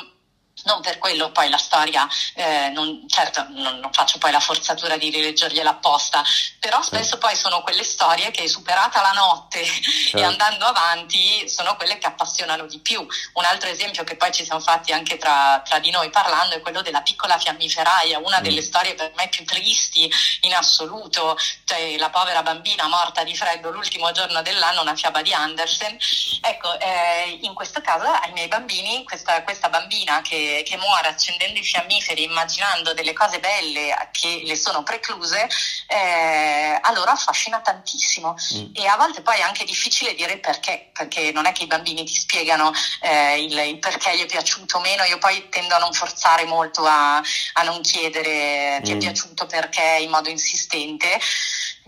non 0.66 0.82
per 0.82 0.98
quello 0.98 1.32
poi 1.32 1.50
la 1.50 1.58
storia, 1.58 2.08
eh, 2.34 2.70
non, 2.70 3.06
certo 3.08 3.46
non, 3.50 3.80
non, 3.80 3.92
faccio 3.92 4.18
poi 4.18 4.32
la 4.32 4.40
forzatura 4.40 4.98
di 4.98 5.10
rileggergliela 5.10 5.70
apposta, 5.72 6.24
però 6.60 6.82
spesso 6.82 7.18
poi 7.18 7.36
sono 7.36 7.62
quelle 7.62 7.84
storie 7.84 8.32
che 8.32 8.48
superata 8.48 9.02
la 9.02 9.12
notte 9.12 9.64
certo. 9.66 10.18
e 10.18 10.24
andando 10.24 10.66
avanti 10.66 11.48
sono 11.50 11.76
quelle 11.76 11.98
che 11.98 12.08
appassionano 12.08 12.66
di 12.66 12.80
più. 12.80 13.06
Un 13.34 13.46
altro 13.46 13.70
esempio 13.70 14.04
che 14.04 14.16
poi 14.16 14.32
ci 14.32 14.44
siamo 14.44 14.60
fatti 14.60 14.92
anche 14.92 15.18
tra, 15.18 15.62
tra 15.66 15.80
di 15.80 15.92
noi 15.92 16.10
parlando 16.10 16.56
è 16.56 16.62
quello 16.62 16.82
della 16.82 17.02
piccola 17.02 17.38
fiammiferaia, 17.38 18.20
una 18.20 18.40
mm. 18.40 18.44
delle 18.44 18.62
storie 18.62 18.96
per 18.96 19.12
me 19.16 19.28
più 19.30 19.46
tristi 19.46 20.12
in 20.42 20.54
assoluto, 20.54 21.38
cioè 21.64 21.98
la 21.98 22.10
povera 22.10 22.42
bambina 22.42 22.88
morta 22.88 23.24
di 23.24 23.36
freddo 23.36 23.72
l'ultimo 23.72 24.12
giorno 24.12 24.42
dell'anno, 24.42 24.82
una 24.82 24.96
fiaba 24.96 25.22
di 25.22 25.34
Andersen. 25.34 25.98
Ecco, 26.42 26.80
eh, 26.80 27.40
in 27.42 27.54
questo 27.54 27.82
caso 27.82 28.08
ai 28.08 28.32
miei 28.32 28.48
bambini, 28.48 29.04
questa, 29.04 29.44
questa 29.44 29.70
bambina 29.70 30.22
che 30.22 30.55
che, 30.56 30.64
che, 30.64 30.78
muore 30.78 31.10
accendendo 31.10 31.60
i 31.60 31.64
fiammiferi, 31.64 32.24
immaginando 32.24 32.94
delle 32.94 33.14
cose 33.14 33.40
belle 33.40 34.10
che 34.12 34.42
le 34.44 34.56
sono 34.56 34.84
precluse, 34.84 35.50
eh, 35.88 36.80
allora 36.82 37.12
affascina 37.12 37.60
tantissimo. 37.60 38.36
Mm. 38.56 38.66
E 38.74 38.86
a 38.86 38.96
volte 38.96 39.22
poi 39.22 39.40
è 39.40 39.42
anche 39.42 39.66
difficile 39.66 40.14
dire 40.14 40.38
perché, 40.38 40.92
perché 40.94 41.32
non 41.32 41.46
è 41.46 41.52
che 41.52 41.64
i 41.64 41.68
bambini 41.68 42.06
ti 42.06 42.16
spiegano 42.16 42.72
eh, 43.02 43.44
il, 43.44 43.58
il, 43.58 43.80
perché 43.80 44.16
gli 44.16 44.22
è 44.22 44.26
piaciuto 44.26 44.78
o 44.78 44.82
meno, 44.82 45.04
io 45.04 45.18
poi 45.18 45.50
tendo 45.50 45.76
a 45.76 45.80
non 45.80 45.94
forzare 45.94 46.46
molto 46.46 46.86
a, 46.86 47.18
a 47.18 47.64
non 47.64 47.82
chiedere 47.82 48.80
ti 48.84 48.94
mm. 48.94 48.96
è 48.96 48.98
piaciuto 48.98 49.46
perché 49.46 49.98
in 50.00 50.10
modo 50.10 50.30
insistente. 50.30 51.20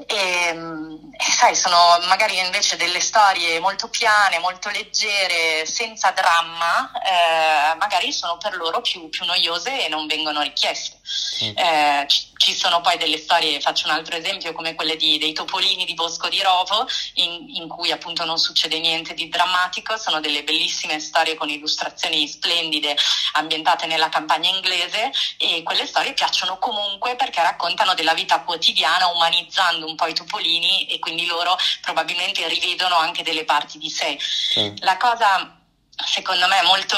E, 0.06 0.16
e, 0.16 1.32
sai, 1.32 1.56
sono 1.56 1.98
magari 2.08 2.38
invece 2.38 2.78
delle 2.78 3.00
storie 3.00 3.60
molto 3.60 3.90
piane, 3.90 4.38
molto 4.38 4.70
leggere, 4.70 5.66
senza 5.66 6.12
dramma, 6.12 6.92
eh, 7.02 7.76
magari 7.78 8.12
sono 8.12 8.38
per 8.38 8.56
loro 8.56 8.82
più, 8.82 9.10
più, 9.10 9.26
noiose 9.26 9.86
e 9.86 9.90
non 9.90 10.06
vengono 10.06 10.42
richieste. 10.42 11.00
Mm. 11.44 11.58
Eh, 11.58 12.08
ci, 12.48 12.56
sono 12.56 12.80
poi 12.80 12.98
delle 12.98 13.18
storie, 13.18 13.60
faccio 13.60 13.88
un 13.88 13.94
altro 13.94 14.16
esempio, 14.16 14.54
come 14.54 14.74
quelle 14.74 14.96
di, 14.96 15.18
dei 15.18 15.34
topolini 15.34 15.84
di 15.84 15.94
Bosco 15.94 16.30
di 16.30 16.42
Rovo, 16.42 16.88
in, 17.16 17.46
in, 17.56 17.68
cui 17.68 17.92
appunto 17.92 18.24
non 18.24 18.38
succede 18.38 18.80
niente 18.80 19.14
di 19.14 19.28
drammatico, 19.28 19.98
sono 19.98 20.22
delle 20.22 20.44
bellissime 20.44 21.00
storie 21.00 21.36
con 21.36 21.50
illustrazioni 21.50 22.26
splendide 22.28 22.96
ambientate 23.34 23.86
nella 23.86 24.08
campagna 24.08 24.50
inglese 24.50 25.12
e 25.38 25.62
quelle 25.64 25.86
storie 25.86 26.14
piacciono 26.14 26.58
comunque 26.58 27.16
perché 27.16 27.42
raccontano 27.42 27.94
della 27.94 28.14
vita 28.14 28.42
quotidiana 28.42 29.08
umanizzando 29.08 29.86
un 29.86 29.96
po' 29.96 30.08
i 30.08 30.14
topolini 30.14 30.86
e 30.88 31.00
quindi 31.00 31.26
loro 31.26 31.58
probabilmente 31.82 32.48
rivedono 32.48 32.96
anche 32.96 33.24
delle 33.24 33.44
parti 33.44 33.78
di 33.78 33.90
sé. 33.90 34.18
Sì. 34.20 34.74
La 34.80 34.96
cosa 34.96 35.57
secondo 36.06 36.48
me 36.48 36.62
molto, 36.62 36.98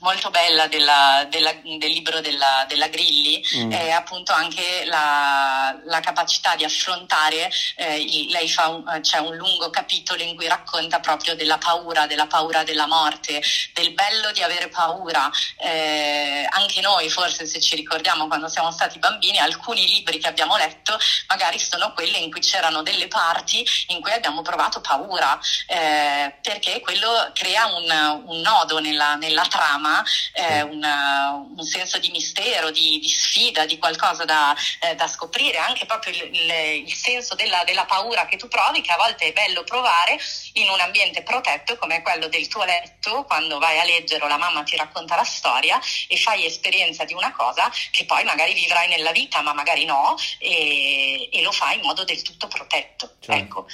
molto 0.00 0.30
bella 0.30 0.68
della, 0.68 1.26
della, 1.28 1.52
del 1.52 1.90
libro 1.90 2.20
della, 2.20 2.64
della 2.68 2.86
Grilli 2.86 3.44
mm. 3.56 3.72
è 3.72 3.90
appunto 3.90 4.32
anche 4.32 4.84
la, 4.84 5.76
la 5.84 6.00
capacità 6.00 6.54
di 6.54 6.64
affrontare, 6.64 7.50
eh, 7.76 8.26
lei 8.30 8.48
fa 8.48 8.68
un, 8.68 9.00
c'è 9.00 9.18
un 9.18 9.34
lungo 9.34 9.70
capitolo 9.70 10.22
in 10.22 10.36
cui 10.36 10.46
racconta 10.46 11.00
proprio 11.00 11.34
della 11.34 11.58
paura, 11.58 12.06
della 12.06 12.26
paura 12.26 12.62
della 12.62 12.86
morte, 12.86 13.42
del 13.74 13.92
bello 13.92 14.30
di 14.32 14.42
avere 14.42 14.68
paura. 14.68 15.28
Eh, 15.56 16.46
anche 16.50 16.80
noi 16.80 17.10
forse 17.10 17.46
se 17.46 17.60
ci 17.60 17.74
ricordiamo 17.74 18.28
quando 18.28 18.48
siamo 18.48 18.70
stati 18.70 18.98
bambini, 18.98 19.38
alcuni 19.38 19.88
libri 19.88 20.18
che 20.18 20.28
abbiamo 20.28 20.56
letto 20.56 20.98
magari 21.28 21.58
sono 21.58 21.92
quelli 21.94 22.22
in 22.22 22.30
cui 22.30 22.40
c'erano 22.40 22.82
delle 22.82 23.08
parti 23.08 23.66
in 23.88 24.00
cui 24.00 24.12
abbiamo 24.12 24.42
provato 24.42 24.80
paura, 24.80 25.38
eh, 25.66 26.36
perché 26.40 26.80
quello 26.80 27.30
crea 27.34 27.66
un 27.66 28.19
un 28.26 28.40
nodo 28.40 28.78
nella, 28.78 29.14
nella 29.16 29.44
trama, 29.46 30.04
eh, 30.32 30.62
una, 30.62 31.32
un 31.32 31.64
senso 31.64 31.98
di 31.98 32.10
mistero, 32.10 32.70
di, 32.70 32.98
di 32.98 33.08
sfida, 33.08 33.66
di 33.66 33.78
qualcosa 33.78 34.24
da, 34.24 34.54
eh, 34.80 34.94
da, 34.94 35.06
scoprire, 35.06 35.58
anche 35.58 35.86
proprio 35.86 36.12
il, 36.14 36.34
il, 36.34 36.86
il 36.86 36.94
senso 36.94 37.34
della, 37.34 37.62
della, 37.64 37.84
paura 37.84 38.26
che 38.26 38.36
tu 38.36 38.48
provi, 38.48 38.82
che 38.82 38.92
a 38.92 38.96
volte 38.96 39.26
è 39.26 39.32
bello 39.32 39.64
provare 39.64 40.18
in 40.54 40.68
un 40.68 40.80
ambiente 40.80 41.22
protetto 41.22 41.76
come 41.76 42.02
quello 42.02 42.28
del 42.28 42.46
tuo 42.48 42.64
letto, 42.64 43.24
quando 43.24 43.58
vai 43.58 43.78
a 43.78 43.84
leggere 43.84 44.24
o 44.24 44.28
la 44.28 44.38
mamma 44.38 44.62
ti 44.62 44.76
racconta 44.76 45.16
la 45.16 45.24
storia 45.24 45.80
e 46.08 46.16
fai 46.16 46.44
esperienza 46.44 47.04
di 47.04 47.14
una 47.14 47.32
cosa 47.32 47.70
che 47.90 48.04
poi 48.04 48.24
magari 48.24 48.54
vivrai 48.54 48.88
nella 48.88 49.12
vita, 49.12 49.40
ma 49.42 49.52
magari 49.52 49.84
no, 49.84 50.16
e, 50.38 51.28
e 51.32 51.42
lo 51.42 51.52
fai 51.52 51.76
in 51.76 51.82
modo 51.82 52.04
del 52.04 52.22
tutto 52.22 52.46
protetto. 52.48 53.16
Certo. 53.20 53.32
Ecco. 53.32 53.66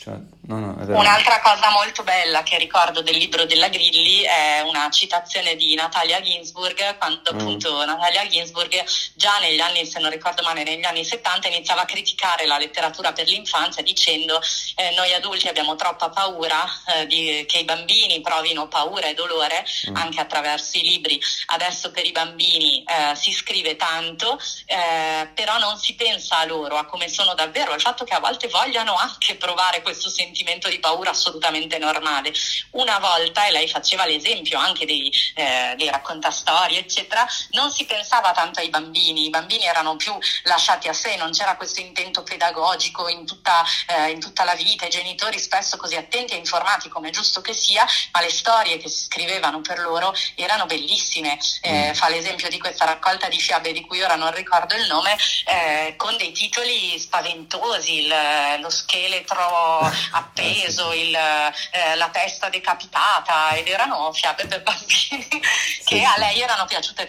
Cioè, 0.00 0.14
no, 0.46 0.58
no, 0.58 0.76
Un'altra 0.96 1.40
cosa 1.42 1.68
molto 1.72 2.02
bella 2.02 2.42
che 2.42 2.56
ricordo 2.56 3.02
del 3.02 3.18
libro 3.18 3.44
della 3.44 3.68
Grilli 3.68 4.22
è 4.22 4.62
una 4.62 4.88
citazione 4.88 5.56
di 5.56 5.74
Natalia 5.74 6.22
Ginsburg, 6.22 6.96
quando 6.96 7.34
mm. 7.34 7.38
appunto 7.38 7.84
Natalia 7.84 8.26
Ginsburg 8.26 8.82
già 9.12 9.38
negli 9.40 9.60
anni, 9.60 9.84
se 9.84 9.98
non 9.98 10.10
ricordo 10.10 10.42
male, 10.42 10.62
negli 10.62 10.84
anni 10.84 11.04
70 11.04 11.48
iniziava 11.48 11.82
a 11.82 11.84
criticare 11.84 12.46
la 12.46 12.56
letteratura 12.56 13.12
per 13.12 13.26
l'infanzia 13.26 13.82
dicendo 13.82 14.40
eh, 14.76 14.94
noi 14.96 15.12
adulti 15.12 15.48
abbiamo 15.48 15.76
troppa 15.76 16.08
paura 16.08 16.64
eh, 16.94 17.06
di, 17.06 17.44
che 17.46 17.58
i 17.58 17.64
bambini 17.64 18.22
provino 18.22 18.68
paura 18.68 19.06
e 19.06 19.12
dolore 19.12 19.66
mm. 19.90 19.96
anche 19.96 20.18
attraverso 20.18 20.78
i 20.78 20.82
libri. 20.82 21.20
Adesso 21.48 21.90
per 21.90 22.06
i 22.06 22.12
bambini 22.12 22.82
eh, 22.84 23.14
si 23.16 23.32
scrive 23.32 23.76
tanto, 23.76 24.40
eh, 24.64 25.28
però 25.34 25.58
non 25.58 25.76
si 25.76 25.94
pensa 25.94 26.38
a 26.38 26.46
loro, 26.46 26.78
a 26.78 26.86
come 26.86 27.10
sono 27.10 27.34
davvero, 27.34 27.72
al 27.72 27.82
fatto 27.82 28.04
che 28.04 28.14
a 28.14 28.20
volte 28.20 28.48
vogliano 28.48 28.94
anche 28.94 29.34
provare 29.34 29.88
questo 29.90 30.08
sentimento 30.08 30.68
di 30.68 30.78
paura 30.78 31.10
assolutamente 31.10 31.78
normale. 31.78 32.32
Una 32.70 32.98
volta, 32.98 33.46
e 33.46 33.50
lei 33.50 33.68
faceva 33.68 34.06
l'esempio 34.06 34.58
anche 34.58 34.86
dei, 34.86 35.12
eh, 35.34 35.74
dei 35.76 35.90
raccontastorie, 35.90 36.78
eccetera, 36.78 37.26
non 37.50 37.70
si 37.72 37.84
pensava 37.84 38.30
tanto 38.32 38.60
ai 38.60 38.68
bambini, 38.68 39.26
i 39.26 39.30
bambini 39.30 39.64
erano 39.64 39.96
più 39.96 40.16
lasciati 40.44 40.86
a 40.88 40.92
sé, 40.92 41.16
non 41.16 41.32
c'era 41.32 41.56
questo 41.56 41.80
intento 41.80 42.22
pedagogico 42.22 43.08
in 43.08 43.26
tutta, 43.26 43.64
eh, 43.88 44.10
in 44.10 44.20
tutta 44.20 44.44
la 44.44 44.54
vita, 44.54 44.86
i 44.86 44.90
genitori 44.90 45.38
spesso 45.40 45.76
così 45.76 45.96
attenti 45.96 46.34
e 46.34 46.36
informati 46.36 46.88
come 46.88 47.08
è 47.08 47.12
giusto 47.12 47.40
che 47.40 47.52
sia, 47.52 47.84
ma 48.12 48.20
le 48.20 48.30
storie 48.30 48.78
che 48.78 48.88
si 48.88 49.04
scrivevano 49.04 49.60
per 49.60 49.80
loro 49.80 50.14
erano 50.36 50.66
bellissime. 50.66 51.38
Eh, 51.62 51.90
mm. 51.90 51.92
Fa 51.94 52.08
l'esempio 52.08 52.48
di 52.48 52.58
questa 52.60 52.84
raccolta 52.84 53.28
di 53.28 53.40
fiabe 53.40 53.72
di 53.72 53.80
cui 53.80 54.02
ora 54.02 54.14
non 54.14 54.32
ricordo 54.32 54.76
il 54.76 54.86
nome, 54.86 55.16
eh, 55.46 55.94
con 55.96 56.16
dei 56.16 56.30
titoli 56.30 56.96
spaventosi, 56.98 58.04
il, 58.04 58.14
lo 58.60 58.70
scheletro 58.70 59.79
appeso, 60.12 60.92
il, 60.92 61.14
eh, 61.14 61.94
la 61.96 62.08
testa 62.08 62.48
decapitata 62.48 63.50
ed 63.52 63.68
erano 63.68 64.12
fiabe 64.12 64.46
per 64.46 64.62
bambini 64.62 65.28
che 65.84 65.96
sì, 65.96 66.04
a 66.04 66.14
lei 66.18 66.40
erano 66.40 66.64
piaciute 66.66 67.06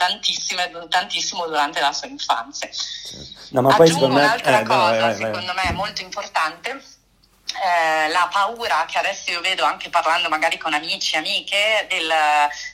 tantissimo 0.89 1.47
durante 1.47 1.79
la 1.79 1.91
sua 1.91 2.07
infanzia. 2.07 2.69
No, 3.49 3.61
ma 3.61 3.75
Aggiungo 3.75 4.07
poi 4.07 4.15
un'altra 4.15 4.51
me... 4.51 4.61
eh, 4.61 4.65
cosa, 4.65 4.89
vai, 4.89 4.99
vai. 4.99 5.15
secondo 5.15 5.53
me 5.53 5.71
molto 5.73 6.01
importante 6.01 6.90
eh, 7.63 8.07
la 8.09 8.27
paura 8.31 8.85
che 8.87 8.97
adesso 8.97 9.31
io 9.31 9.41
vedo 9.41 9.63
anche 9.63 9.89
parlando 9.89 10.29
magari 10.29 10.57
con 10.57 10.73
amici 10.73 11.15
e 11.15 11.17
amiche 11.17 11.85
del, 11.89 12.11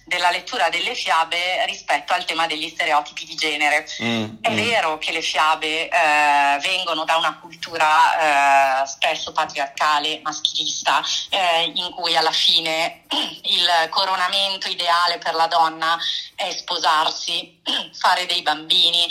della 0.06 0.32
lettura 0.32 0.70
delle 0.70 0.96
fiabe 0.96 1.66
rispetto 1.66 2.14
al 2.14 2.26
tema 2.26 2.48
degli 2.48 2.70
stereotipi 2.70 3.26
di 3.26 3.36
genere. 3.36 3.88
Mm, 4.02 4.36
È 4.42 4.50
mm. 4.52 4.56
vero 4.56 4.98
che 4.98 5.12
le 5.12 5.22
fiabe 5.22 5.90
eh, 5.90 6.60
vengono 6.62 7.04
da 7.06 7.18
una 7.18 7.38
cultura 7.40 8.84
eh, 8.84 8.88
spesso 8.88 9.32
patriarcale, 9.32 10.22
maschilista, 10.24 11.04
eh, 11.30 11.72
in 11.74 11.92
cui 11.92 12.16
alla 12.16 12.32
fine 12.32 13.04
il 13.44 13.90
coronamento 13.90 14.70
ideale 14.70 15.18
per 15.18 15.34
la 15.34 15.48
donna 15.48 15.98
è 16.36 16.52
sposarsi, 16.52 17.62
fare 17.98 18.26
dei 18.26 18.42
bambini 18.42 19.08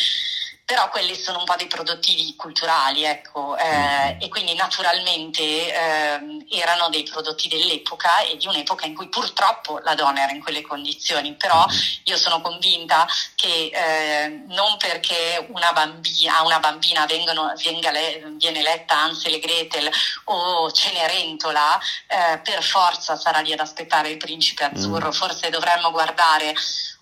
però 0.67 0.89
quelli 0.89 1.15
sono 1.15 1.39
un 1.39 1.45
po' 1.45 1.55
dei 1.57 1.69
prodotti 1.69 2.35
culturali, 2.35 3.05
ecco, 3.05 3.57
eh, 3.57 4.17
e 4.19 4.29
quindi 4.29 4.53
naturalmente 4.55 5.41
eh, 5.41 6.45
erano 6.51 6.89
dei 6.91 7.05
prodotti 7.05 7.47
dell'epoca 7.47 8.23
e 8.23 8.37
di 8.37 8.49
un'epoca 8.49 8.85
in 8.85 8.97
cui 8.97 9.09
purtroppo 9.09 9.79
la 9.85 9.95
donna 9.95 10.23
era 10.23 10.33
in 10.33 10.43
quelle 10.43 10.63
condizioni, 10.63 11.35
però 11.35 11.65
io 12.03 12.17
sono 12.17 12.41
convinta 12.41 13.07
che 13.37 13.71
eh, 13.73 14.43
non 14.49 14.77
perché 14.77 15.47
una 15.53 15.73
bambina, 15.73 16.39
a 16.39 16.45
una 16.45 16.59
bambina 16.59 17.07
vengono, 17.07 17.53
le, 17.55 18.25
viene 18.33 18.61
letta 18.61 18.99
Ansel 18.99 19.35
e 19.35 19.39
Gretel 19.39 19.89
o 20.25 20.73
Cenerentola, 20.73 21.79
eh, 22.09 22.39
per 22.39 22.65
forza 22.65 23.15
sarà 23.15 23.39
lì 23.39 23.53
ad 23.53 23.61
aspettare 23.61 24.09
il 24.11 24.17
principe 24.17 24.65
azzurro, 24.65 25.11
mm. 25.11 25.13
forse 25.13 25.49
dovremmo 25.49 25.93
guardare 25.93 26.57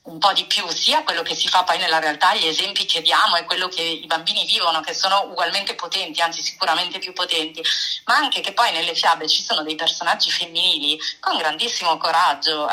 un 0.04 0.18
po' 0.18 0.32
di 0.32 0.44
più 0.44 0.68
sia 0.68 1.02
quello 1.02 1.22
che 1.22 1.34
si 1.34 1.48
fa 1.48 1.62
poi 1.62 1.78
nella 1.78 1.98
realtà, 1.98 2.34
gli 2.34 2.46
esempi 2.46 2.84
che 2.84 3.00
diamo 3.00 3.36
e 3.36 3.44
quello 3.44 3.68
che 3.68 3.80
i 3.80 4.06
bambini 4.06 4.44
vivono, 4.44 4.80
che 4.80 4.92
sono 4.92 5.22
ugualmente 5.30 5.74
potenti, 5.74 6.20
anzi 6.20 6.42
sicuramente 6.42 6.98
più 6.98 7.12
potenti, 7.14 7.62
ma 8.04 8.16
anche 8.16 8.40
che 8.40 8.52
poi 8.52 8.70
nelle 8.72 8.94
fiabe 8.94 9.26
ci 9.28 9.42
sono 9.42 9.62
dei 9.62 9.76
personaggi 9.76 10.30
femminili 10.30 10.98
con 11.20 11.38
grandissimo 11.38 11.96
coraggio, 11.96 12.68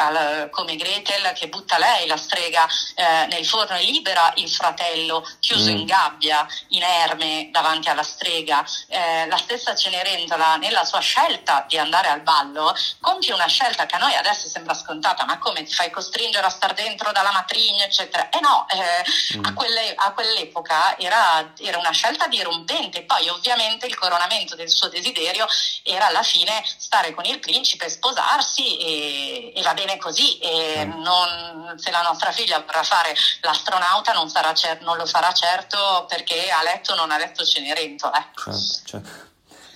come 0.50 0.76
Gretel 0.76 1.32
che 1.34 1.48
butta 1.48 1.78
lei 1.78 2.06
la 2.08 2.18
strega 2.18 2.68
eh, 2.96 3.28
nel 3.28 3.46
forno 3.46 3.78
e 3.78 3.84
libera 3.84 4.34
il 4.36 4.50
fratello 4.50 5.26
chiuso 5.40 5.72
mm. 5.72 5.76
in 5.76 5.86
gabbia, 5.86 6.46
inerme 6.70 7.48
davanti 7.52 7.88
alla 7.88 8.04
strega. 8.04 8.66
Eh, 8.88 9.28
la 9.28 9.38
stessa 9.38 9.74
Cenerentola 9.74 10.58
nella 10.58 10.84
sua 10.84 11.00
scelta 11.00 11.66
di 11.68 11.78
andare 11.78 12.10
al 12.10 12.22
ballo 12.22 12.76
compie 13.00 13.34
una 13.34 13.48
scelta 13.48 13.86
che 13.86 13.96
a 13.96 14.00
noi 14.00 14.16
adesso 14.16 14.50
sembra 14.50 14.74
scontata, 14.74 15.24
ma 15.26 15.38
come 15.38 15.64
ti 15.64 15.74
fai 15.74 15.90
costringere 15.90 16.46
a 16.46 16.50
star 16.50 16.74
dentro 16.74 17.12
da 17.14 17.21
dalla 17.22 17.32
matrigna, 17.32 17.86
eccetera. 17.86 18.30
E 18.30 18.40
no, 18.42 18.66
eh, 18.70 19.38
mm. 19.38 19.46
a, 19.46 19.54
quelle, 19.54 19.94
a, 19.96 20.12
quell'epoca 20.12 20.98
era, 20.98 21.54
era, 21.60 21.78
una 21.78 21.92
scelta 21.92 22.28
dirompente. 22.28 23.04
Poi 23.04 23.30
ovviamente 23.30 23.86
il 23.86 23.98
coronamento 23.98 24.56
del 24.56 24.70
suo 24.70 24.90
desiderio 24.90 25.46
era 25.84 26.08
alla 26.08 26.24
fine 26.24 26.64
stare 26.66 27.14
con 27.14 27.26
il 27.26 27.40
principe, 27.40 27.90
sposarsi 27.90 28.78
e, 28.78 29.54
e 29.56 29.62
va 29.62 29.74
bene 29.74 29.98
così. 29.98 30.40
E 30.40 30.86
mm. 30.86 31.02
non, 31.02 31.76
se 31.78 31.92
la 31.92 32.02
nostra 32.02 32.32
figlia 32.32 32.60
vorrà 32.60 32.84
fare 32.84 33.16
l'astronauta 33.42 34.12
non, 34.14 34.30
cer- 34.56 34.82
non, 34.82 34.98
lo 34.98 35.06
farà 35.06 35.32
certo 35.34 36.06
perché 36.08 36.50
ha 36.50 36.64
letto 36.64 36.94
o 36.94 36.96
non 36.96 37.12
ha 37.12 37.18
letto 37.18 37.46
Cenerentola. 37.46 38.32
Certo, 38.36 38.60
certo. 38.86 39.31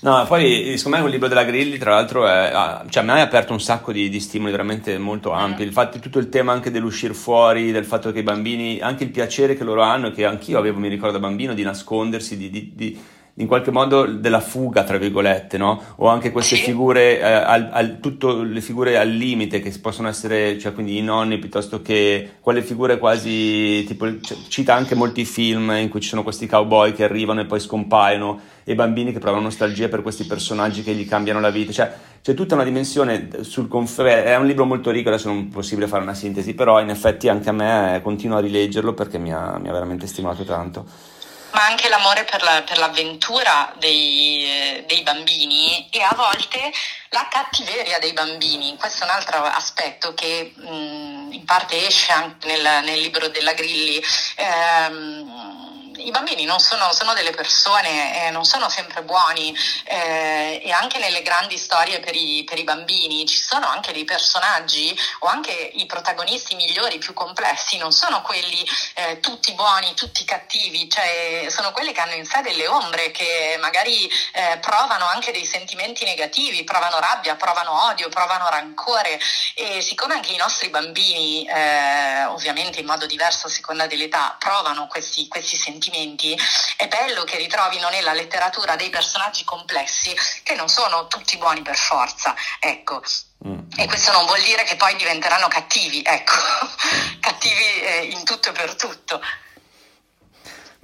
No, 0.06 0.24
poi 0.28 0.78
secondo 0.78 1.00
me 1.00 1.04
un 1.04 1.10
libro 1.10 1.28
della 1.28 1.44
Grilli, 1.44 1.80
tra 1.80 1.96
l'altro, 1.96 2.28
è, 2.28 2.52
cioè, 2.90 3.02
a 3.02 3.06
me 3.08 3.14
ha 3.14 3.22
aperto 3.24 3.54
un 3.54 3.60
sacco 3.60 3.92
di, 3.92 4.08
di 4.08 4.20
stimoli 4.20 4.52
veramente 4.52 5.00
molto 5.00 5.32
ampi. 5.32 5.64
Mm. 5.64 5.66
Infatti, 5.66 5.98
tutto 5.98 6.20
il 6.20 6.30
tema 6.30 6.52
anche 6.52 6.70
dell'uscire 6.70 7.16
fuori, 7.16 7.72
del 7.72 7.86
fatto 7.86 8.12
che 8.12 8.20
i 8.20 8.24
bambini, 8.24 8.80
anche 8.80 9.04
il 9.04 9.10
piacere 9.10 9.56
che 9.56 9.64
loro 9.64 9.82
hanno, 9.82 10.12
che 10.12 10.24
anch'io 10.24 10.60
avevo, 10.60 10.78
mi 10.78 10.90
ricordo 10.90 11.18
da 11.18 11.28
bambino, 11.28 11.56
di 11.56 11.64
nascondersi, 11.64 12.38
di, 12.38 12.52
di, 12.52 12.72
di 12.76 13.00
in 13.38 13.48
qualche 13.48 13.70
modo 13.72 14.06
della 14.06 14.40
fuga, 14.40 14.84
tra 14.84 14.98
virgolette, 14.98 15.58
no? 15.58 15.82
O 15.98 16.08
anche 16.08 16.32
queste 16.32 16.56
figure, 16.56 17.20
eh, 17.20 17.24
al, 17.24 17.70
al, 17.72 18.00
tutto 18.00 18.42
le 18.44 18.62
figure 18.62 18.98
al 18.98 19.10
limite 19.10 19.60
che 19.60 19.78
possono 19.80 20.08
essere, 20.08 20.58
cioè 20.58 20.74
quindi 20.74 20.98
i 20.98 21.02
nonni 21.02 21.38
piuttosto 21.38 21.82
che 21.82 22.36
quelle 22.40 22.62
figure 22.62 22.98
quasi, 22.98 23.84
tipo, 23.86 24.08
cita 24.48 24.74
anche 24.74 24.96
molti 24.96 25.26
film 25.26 25.70
in 25.72 25.90
cui 25.90 26.00
ci 26.00 26.08
sono 26.08 26.24
questi 26.24 26.48
cowboy 26.48 26.94
che 26.94 27.04
arrivano 27.04 27.42
e 27.42 27.46
poi 27.46 27.60
scompaiono 27.60 28.40
e 28.64 28.74
bambini 28.74 29.12
che 29.12 29.20
provano 29.20 29.44
nostalgia 29.44 29.90
per 29.90 30.02
questi 30.02 30.24
personaggi 30.26 30.82
che 30.82 30.94
gli 30.94 31.06
cambiano 31.06 31.42
la 31.42 31.50
vita, 31.50 31.74
cioè 31.74 31.92
c'è 32.22 32.34
tutta 32.34 32.56
una 32.56 32.64
dimensione 32.64 33.30
sul 33.42 33.68
conf- 33.68 34.02
è 34.02 34.36
un 34.38 34.48
libro 34.48 34.64
molto 34.66 34.92
ricco, 34.92 35.10
adesso 35.10 35.28
non 35.28 35.48
è 35.50 35.54
possibile 35.54 35.88
fare 35.88 36.04
una 36.04 36.14
sintesi, 36.14 36.54
però 36.54 36.80
in 36.80 36.90
effetti 36.90 37.28
anche 37.28 37.50
a 37.50 37.54
me 37.54 38.00
continuo 38.02 38.38
a 38.38 38.40
rileggerlo 38.40 38.94
perché 38.94 39.18
mi 39.18 39.34
ha, 39.34 39.60
mi 39.60 39.68
ha 39.68 39.74
veramente 39.74 40.08
stimolato 40.08 40.46
tanto 40.46 41.14
ma 41.56 41.66
anche 41.66 41.88
l'amore 41.88 42.26
per, 42.26 42.44
la, 42.44 42.62
per 42.64 42.78
l'avventura 42.78 43.74
dei, 43.78 44.84
dei, 44.86 45.02
bambini 45.04 45.90
e 45.90 46.02
a 46.02 46.14
volte 46.14 46.72
la 47.10 47.28
cattiveria 47.30 47.98
dei 47.98 48.12
bambini. 48.12 48.76
Questo 48.76 49.04
è 49.04 49.08
un 49.08 49.14
altro 49.14 49.42
aspetto 49.42 50.14
che 50.14 50.52
mh, 50.54 51.32
in 51.32 51.44
parte 51.46 51.88
esce 51.88 52.12
anche 52.12 52.46
nel, 52.48 52.84
nel 52.84 53.00
libro 53.00 53.30
della 53.30 53.54
Grilli. 53.54 54.04
Ehm, 54.36 55.55
i 55.98 56.12
bambini 56.12 56.44
non 56.46 56.60
sono, 56.60 56.92
sono 56.92 57.14
delle 57.14 57.32
persone, 57.32 58.28
eh, 58.28 58.30
non 58.32 58.44
sono 58.44 58.70
sempre 58.70 59.04
buoni 59.04 59.56
eh, 59.86 60.62
e 60.64 60.72
anche 60.72 60.98
nelle 60.98 61.22
grandi 61.22 61.58
storie 61.58 62.00
per 62.00 62.16
i, 62.16 62.44
per 62.44 62.58
i, 62.58 62.64
bambini 62.64 63.26
ci 63.26 63.42
sono 63.42 63.68
anche 63.68 63.94
dei 63.94 64.06
personaggi 64.06 64.98
o 65.20 65.28
anche 65.28 65.52
i 65.52 65.86
protagonisti 65.86 66.56
migliori, 66.56 66.98
più 66.98 67.14
complessi, 67.14 67.78
non 67.78 67.92
sono 67.92 68.22
quelli 68.22 68.66
eh, 68.96 69.20
tutti 69.20 69.54
buoni, 69.54 69.94
tutti 69.94 70.26
cattivi, 70.26 70.90
cioè 70.90 71.48
sono 71.50 71.72
quelli 71.72 71.94
che 71.94 72.02
hanno 72.02 72.16
in 72.16 72.26
sé 72.26 72.42
delle 72.42 72.68
ombre, 72.68 73.12
che 73.12 73.58
magari 73.60 74.10
eh, 74.34 74.58
provano 74.60 75.06
anche 75.06 75.32
dei 75.32 75.46
sentimenti 75.46 76.04
negativi, 76.04 76.64
provano 76.64 77.00
rabbia, 77.00 77.36
provano 77.36 77.86
odio, 77.86 78.10
provano 78.10 78.50
rancore 78.50 79.20
e 79.54 79.82
siccome 79.82 80.16
anche 80.16 80.34
i 80.34 80.38
nostri 80.38 80.70
bambini, 80.70 81.48
eh, 81.48 82.26
ovviamente 82.26 82.80
in 82.80 82.86
modo 82.86 83.06
diverso 83.06 83.48
a 83.48 83.50
seconda 83.50 83.88
dell'età, 83.88 84.36
provano 84.40 84.88
questi, 84.88 85.28
questi 85.28 85.56
sentimenti, 85.56 85.85
sentimenti, 85.86 86.36
è 86.78 86.88
bello 86.88 87.24
che 87.24 87.38
ritrovino 87.38 87.90
nella 87.90 88.14
letteratura 88.14 88.76
dei 88.76 88.90
personaggi 88.90 89.44
complessi 89.44 90.16
che 90.44 90.56
non 90.56 90.68
sono 90.68 91.08
tutti 91.08 91.38
buoni 91.38 91.62
per 91.62 91.78
forza, 91.78 92.36
ecco. 92.60 93.02
Mm. 93.48 93.60
E 93.78 93.86
questo 93.86 94.12
non 94.12 94.26
vuol 94.26 94.42
dire 94.42 94.64
che 94.64 94.76
poi 94.76 94.96
diventeranno 94.96 95.48
cattivi, 95.48 96.02
ecco, 96.04 96.34
cattivi 97.20 97.82
eh, 97.82 98.06
in 98.06 98.24
tutto 98.24 98.50
e 98.50 98.52
per 98.54 98.76
tutto. 98.76 99.22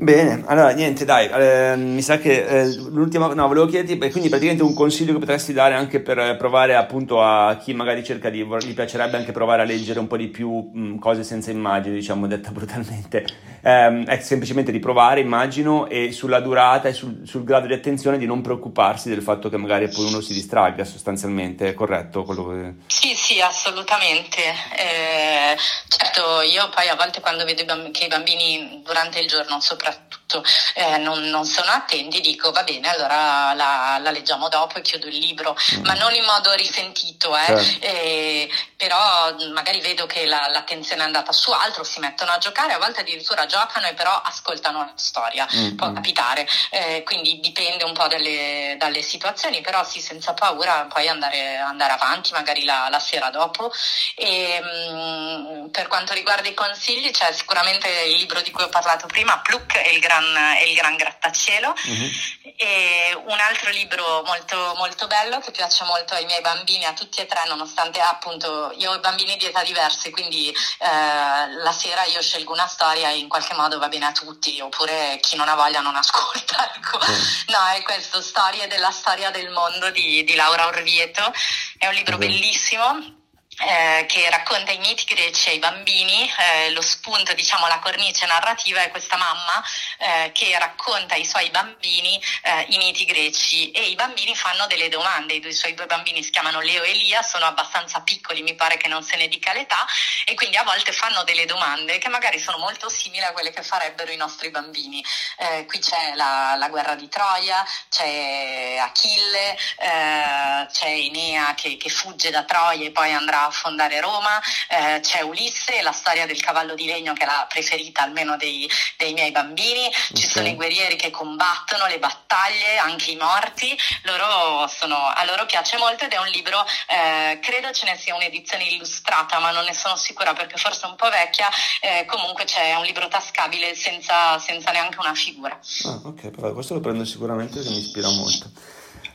Bene, 0.01 0.41
allora 0.47 0.71
niente, 0.71 1.05
dai, 1.05 1.29
eh, 1.29 1.75
mi 1.75 2.01
sa 2.01 2.17
che 2.17 2.43
eh, 2.43 2.75
l'ultima, 2.89 3.31
no, 3.35 3.47
volevo 3.47 3.67
chiederti, 3.67 4.09
quindi 4.09 4.29
praticamente 4.29 4.63
un 4.63 4.73
consiglio 4.73 5.13
che 5.13 5.19
potresti 5.19 5.53
dare 5.53 5.75
anche 5.75 5.99
per 5.99 6.37
provare 6.37 6.75
appunto 6.75 7.21
a 7.21 7.55
chi 7.57 7.75
magari 7.75 8.03
cerca 8.03 8.31
di, 8.31 8.43
gli 8.43 8.73
piacerebbe 8.73 9.17
anche 9.17 9.31
provare 9.31 9.61
a 9.61 9.65
leggere 9.65 9.99
un 9.99 10.07
po' 10.07 10.17
di 10.17 10.29
più 10.29 10.71
mh, 10.73 10.97
cose 10.97 11.23
senza 11.23 11.51
immagini, 11.51 11.93
diciamo, 11.93 12.25
detta 12.25 12.49
brutalmente, 12.51 13.27
eh, 13.61 14.03
è 14.05 14.19
semplicemente 14.21 14.71
di 14.71 14.79
provare, 14.79 15.19
immagino, 15.19 15.87
e 15.87 16.11
sulla 16.11 16.39
durata 16.39 16.87
e 16.87 16.93
sul, 16.93 17.21
sul, 17.23 17.43
grado 17.43 17.67
di 17.67 17.73
attenzione 17.73 18.17
di 18.17 18.25
non 18.25 18.41
preoccuparsi 18.41 19.07
del 19.07 19.21
fatto 19.21 19.49
che 19.49 19.57
magari 19.57 19.87
poi 19.87 20.05
uno 20.05 20.19
si 20.19 20.33
distragga 20.33 20.83
sostanzialmente, 20.83 21.67
è 21.67 21.73
corretto 21.75 22.23
quello 22.23 22.47
che... 22.47 22.73
Sì, 22.87 23.13
sì, 23.13 23.39
assolutamente. 23.39 24.39
Eh, 24.39 25.55
certo, 25.87 26.41
io 26.41 26.67
poi 26.73 26.87
a 26.87 26.95
volte 26.95 27.21
quando 27.21 27.45
vedo 27.45 27.63
che 27.91 28.05
i 28.05 28.07
bambini 28.07 28.81
durante 28.83 29.19
il 29.19 29.27
giorno 29.27 29.59
soprattutto 29.59 29.89
soprattutto 29.91 30.43
eh, 30.75 30.97
non, 30.97 31.23
non, 31.29 31.45
sono 31.45 31.71
attenti, 31.71 32.21
dico 32.21 32.51
va 32.51 32.63
bene, 32.63 32.89
allora 32.89 33.53
la, 33.53 33.97
la 34.01 34.11
leggiamo 34.11 34.47
dopo 34.47 34.77
e 34.77 34.81
chiudo 34.81 35.07
il 35.07 35.17
libro, 35.17 35.57
mm. 35.75 35.83
ma 35.83 35.93
non 35.93 36.13
in 36.13 36.23
modo 36.23 36.53
risentito, 36.53 37.35
eh, 37.35 37.45
certo. 37.45 37.85
eh, 37.85 38.49
però 38.77 39.35
magari 39.53 39.81
vedo 39.81 40.05
che 40.05 40.25
la, 40.25 40.47
l'attenzione 40.49 41.01
è 41.01 41.05
andata 41.05 41.31
su 41.31 41.51
altro, 41.51 41.83
si 41.83 41.99
mettono 41.99 42.31
a 42.31 42.37
giocare, 42.37 42.73
a 42.73 42.77
volte 42.77 43.01
addirittura 43.01 43.45
giocano 43.45 43.87
e 43.87 43.93
però 43.93 44.11
ascoltano 44.23 44.79
la 44.79 44.93
storia, 44.95 45.47
mm. 45.53 45.75
può 45.75 45.91
capitare, 45.91 46.47
eh, 46.69 47.03
quindi 47.03 47.39
dipende 47.39 47.83
un 47.83 47.93
po' 47.93 48.07
dalle, 48.07 48.75
dalle, 48.77 49.01
situazioni, 49.01 49.61
però 49.61 49.83
sì, 49.83 49.99
senza 49.99 50.33
paura 50.33 50.85
poi 50.91 51.07
andare, 51.07 51.57
andare 51.57 51.93
avanti, 51.93 52.31
magari 52.33 52.63
la, 52.63 52.87
la 52.89 52.99
sera 52.99 53.29
dopo. 53.29 53.71
E, 54.15 54.61
mh, 54.61 54.91
mm, 54.91 55.67
per 55.67 55.87
quanto 55.87 56.13
riguarda 56.13 56.47
i 56.47 56.53
consigli, 56.53 57.11
c'è 57.11 57.31
sicuramente 57.33 57.87
il 57.89 58.17
libro 58.17 58.41
di 58.41 58.51
cui 58.51 58.63
ho 58.63 58.69
parlato 58.69 59.07
prima, 59.07 59.39
Pluck 59.39 59.80
e 59.83 59.91
il 59.91 59.99
gran, 59.99 60.23
e 60.57 60.69
il 60.69 60.75
gran 60.75 60.95
grattacielo, 60.95 61.73
mm-hmm. 61.87 62.09
e 62.55 63.21
un 63.25 63.39
altro 63.39 63.69
libro 63.71 64.23
molto, 64.25 64.73
molto 64.77 65.07
bello 65.07 65.39
che 65.39 65.51
piace 65.51 65.83
molto 65.83 66.13
ai 66.13 66.25
miei 66.25 66.41
bambini, 66.41 66.85
a 66.85 66.93
tutti 66.93 67.21
e 67.21 67.25
tre, 67.25 67.45
nonostante 67.47 67.99
appunto 67.99 68.73
io 68.77 68.91
ho 68.91 68.99
bambini 68.99 69.37
di 69.37 69.45
età 69.45 69.63
diverse, 69.63 70.09
quindi 70.09 70.49
eh, 70.49 71.53
la 71.63 71.71
sera 71.71 72.03
io 72.05 72.21
scelgo 72.21 72.53
una 72.53 72.67
storia 72.67 73.09
e 73.09 73.17
in 73.17 73.27
qualche 73.27 73.53
modo 73.53 73.79
va 73.79 73.87
bene 73.87 74.05
a 74.07 74.11
tutti, 74.11 74.59
oppure 74.59 75.19
chi 75.21 75.35
non 75.35 75.47
ha 75.47 75.55
voglia 75.55 75.79
non 75.81 75.95
ascolta. 75.95 76.69
Ecco. 76.81 76.99
Mm. 76.99 77.21
No, 77.47 77.67
è 77.75 77.81
questo, 77.83 78.21
Storie 78.21 78.67
della 78.67 78.91
storia 78.91 79.29
del 79.29 79.49
mondo 79.49 79.89
di, 79.91 80.23
di 80.23 80.35
Laura 80.35 80.67
Orvieto, 80.67 81.33
è 81.77 81.87
un 81.87 81.93
libro 81.93 82.17
mm-hmm. 82.17 82.29
bellissimo 82.29 83.19
eh, 83.59 84.05
che 84.07 84.29
racconta 84.29 84.71
i 84.71 84.77
miti 84.79 85.03
greci 85.05 85.49
ai 85.49 85.59
bambini, 85.59 86.31
eh, 86.39 86.71
lo 86.71 86.81
spunto, 86.81 87.33
diciamo, 87.33 87.67
la 87.67 87.79
cornice 87.79 88.25
narrativa 88.25 88.81
è 88.81 88.89
questa 88.89 89.17
mamma 89.17 89.63
eh, 89.99 90.31
che 90.33 90.57
racconta 90.57 91.15
ai 91.15 91.25
suoi 91.25 91.49
bambini 91.49 92.21
eh, 92.43 92.65
i 92.69 92.77
miti 92.77 93.05
greci 93.05 93.71
e 93.71 93.89
i 93.89 93.95
bambini 93.95 94.35
fanno 94.35 94.65
delle 94.67 94.89
domande, 94.89 95.33
i, 95.33 95.39
due, 95.39 95.51
i 95.51 95.53
suoi 95.53 95.73
due 95.73 95.85
bambini 95.85 96.23
si 96.23 96.31
chiamano 96.31 96.59
Leo 96.61 96.83
e 96.83 96.91
Elia, 96.91 97.21
sono 97.21 97.45
abbastanza 97.45 98.01
piccoli, 98.01 98.41
mi 98.41 98.55
pare 98.55 98.77
che 98.77 98.87
non 98.87 99.03
se 99.03 99.17
ne 99.17 99.27
dica 99.27 99.53
l'età 99.53 99.85
e 100.25 100.33
quindi 100.33 100.57
a 100.57 100.63
volte 100.63 100.91
fanno 100.91 101.23
delle 101.23 101.45
domande 101.45 101.97
che 101.97 102.09
magari 102.09 102.39
sono 102.39 102.57
molto 102.57 102.89
simili 102.89 103.23
a 103.23 103.31
quelle 103.31 103.51
che 103.51 103.63
farebbero 103.63 104.11
i 104.11 104.17
nostri 104.17 104.49
bambini. 104.49 105.03
Eh, 105.37 105.65
qui 105.65 105.79
c'è 105.79 106.15
la, 106.15 106.55
la, 106.57 106.69
guerra 106.69 106.95
di 106.95 107.07
Troia, 107.09 107.63
c'è 107.89 108.77
Achille, 108.79 109.57
eh, 109.77 110.67
c'è 110.71 110.87
Enea 110.87 111.53
che, 111.53 111.77
che 111.77 111.89
fugge 111.89 112.31
da 112.31 112.43
Troia 112.43 112.85
e 112.85 112.91
poi 112.91 113.11
andrà 113.11 113.50
fondare 113.51 113.99
Roma, 113.99 114.41
eh, 114.67 114.99
c'è 115.01 115.21
Ulisse, 115.21 115.81
la 115.81 115.91
storia 115.91 116.25
del 116.25 116.41
cavallo 116.41 116.75
di 116.75 116.85
legno 116.85 117.13
che 117.13 117.23
è 117.23 117.25
la 117.25 117.45
preferita 117.47 118.01
almeno 118.01 118.37
dei, 118.37 118.69
dei 118.97 119.13
miei 119.13 119.31
bambini, 119.31 119.89
ci 120.13 120.27
sono 120.29 120.47
i 120.47 120.55
guerrieri 120.55 120.95
che 120.95 121.09
combattono 121.09 121.87
le 121.87 121.99
battaglie, 121.99 122.77
anche 122.77 123.11
i 123.11 123.15
morti, 123.15 123.77
loro 124.03 124.67
sono, 124.67 124.95
a 125.07 125.23
loro 125.25 125.45
piace 125.45 125.77
molto 125.77 126.05
ed 126.05 126.13
è 126.13 126.17
un 126.17 126.27
libro, 126.27 126.65
eh, 126.87 127.39
credo 127.41 127.71
ce 127.71 127.85
ne 127.85 127.97
sia 127.97 128.15
un'edizione 128.15 128.63
illustrata 128.65 129.39
ma 129.39 129.51
non 129.51 129.65
ne 129.65 129.73
sono 129.73 129.95
sicura 129.95 130.33
perché 130.33 130.57
forse 130.57 130.85
è 130.85 130.89
un 130.89 130.95
po' 130.95 131.09
vecchia, 131.09 131.49
eh, 131.81 132.05
comunque 132.05 132.45
c'è 132.45 132.75
un 132.75 132.83
libro 132.83 133.07
tascabile 133.07 133.75
senza, 133.75 134.39
senza 134.39 134.71
neanche 134.71 134.99
una 134.99 135.13
figura. 135.13 135.59
Ah, 135.85 135.99
ok, 136.03 136.29
però 136.29 136.53
questo 136.53 136.73
lo 136.73 136.79
prendo 136.79 137.05
sicuramente 137.05 137.61
che 137.61 137.69
mi 137.69 137.79
ispira 137.79 138.09
molto. 138.09 138.49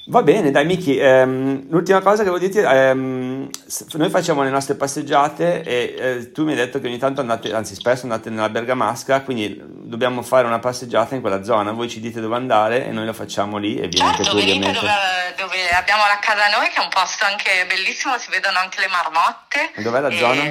Va 0.09 0.23
bene, 0.23 0.53
dai 0.53 0.65
Miki, 0.65 0.97
ehm, 0.97 1.67
l'ultima 1.69 2.01
cosa 2.01 2.23
che 2.23 2.31
volevo 2.31 2.47
dirti, 2.47 2.65
ehm, 2.65 3.51
noi 3.95 4.09
facciamo 4.09 4.45
le 4.45 4.51
nostre 4.51 4.77
passeggiate 4.77 5.63
e 5.65 5.95
eh, 5.99 6.33
tu 6.33 6.45
mi 6.45 6.53
hai 6.53 6.57
detto 6.57 6.79
che 6.81 6.87
ogni 6.87 6.99
tanto 6.99 7.21
andate, 7.21 7.53
anzi 7.53 7.75
spesso 7.75 8.05
andate 8.05 8.31
nella 8.31 8.49
Bergamasca, 8.49 9.23
quindi 9.23 9.61
dobbiamo 9.61 10.23
fare 10.23 10.47
una 10.47 10.61
passeggiata 10.61 11.17
in 11.17 11.21
quella 11.23 11.43
zona, 11.43 11.73
voi 11.73 11.89
ci 11.89 11.99
dite 11.99 12.21
dove 12.21 12.37
andare 12.37 12.87
e 12.87 12.93
noi 12.93 13.05
lo 13.05 13.13
facciamo 13.13 13.57
lì 13.57 13.75
e 13.79 13.89
vieni 13.89 13.97
certo, 13.97 14.23
anche 14.23 14.31
tu 14.31 14.37
venite 14.37 14.73
dove, 14.73 14.91
dove, 15.39 15.71
abbiamo 15.71 16.03
la 16.07 16.19
casa 16.21 16.57
noi 16.57 16.69
che 16.69 16.81
è 16.81 16.85
un 16.85 16.91
posto 16.91 17.25
anche 17.25 17.67
bellissimo, 17.67 18.17
si 18.17 18.31
vedono 18.31 18.59
anche 18.59 18.79
le 18.79 18.89
marmotte. 18.89 19.73
Dov'è 19.83 19.99
la 19.99 20.09
e... 20.09 20.19
zona? 20.19 20.43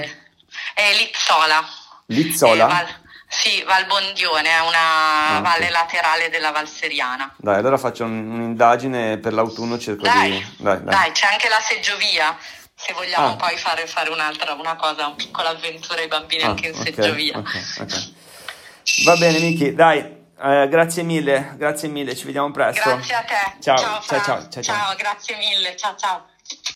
È 0.74 0.94
Lizzola. 0.98 1.66
Lizzola? 2.08 2.66
Val... 2.66 3.04
Sì, 3.28 3.64
Valbondione, 3.64 4.50
è 4.50 4.60
una 4.62 5.38
ah, 5.38 5.40
valle 5.42 5.70
laterale 5.70 6.30
della 6.30 6.52
Valseriana. 6.52 7.34
Dai, 7.38 7.58
allora 7.58 7.78
faccio 7.78 8.04
un, 8.04 8.30
un'indagine 8.32 9.18
per 9.18 9.34
l'autunno, 9.34 9.78
cerco 9.78 10.04
dai, 10.04 10.32
di... 10.32 10.46
Dai, 10.58 10.84
dai. 10.84 10.94
dai, 10.94 11.12
c'è 11.12 11.28
anche 11.28 11.50
la 11.50 11.60
seggiovia, 11.60 12.38
se 12.76 12.94
vogliamo 12.94 13.30
ah. 13.30 13.36
poi 13.36 13.58
fare, 13.58 13.88
fare, 13.88 14.10
un'altra 14.10 14.54
una 14.54 14.76
cosa, 14.76 15.08
una 15.08 15.16
piccola 15.16 15.50
avventura 15.50 16.02
ai 16.02 16.08
bambini 16.08 16.44
ah, 16.44 16.50
anche 16.50 16.68
in 16.68 16.80
okay, 16.80 16.84
seggiovia. 16.94 17.38
Okay, 17.38 17.62
okay. 17.80 18.14
Va 19.04 19.16
bene, 19.18 19.40
Miki, 19.40 19.74
dai, 19.74 20.00
eh, 20.00 20.68
grazie 20.70 21.04
mille, 21.04 21.56
grazie 21.58 21.88
mille, 21.90 22.16
ci 22.16 22.26
vediamo 22.26 22.52
presto. 22.52 22.90
Grazie 22.90 23.16
a 23.16 23.24
te. 23.24 23.56
Ciao, 23.60 23.78
ciao, 23.78 24.02
ciao, 24.02 24.02
ciao, 24.02 24.22
ciao, 24.22 24.50
ciao. 24.50 24.62
ciao 24.62 24.96
grazie 24.96 25.36
mille, 25.38 25.76
ciao 25.76 25.96
ciao. 25.96 26.26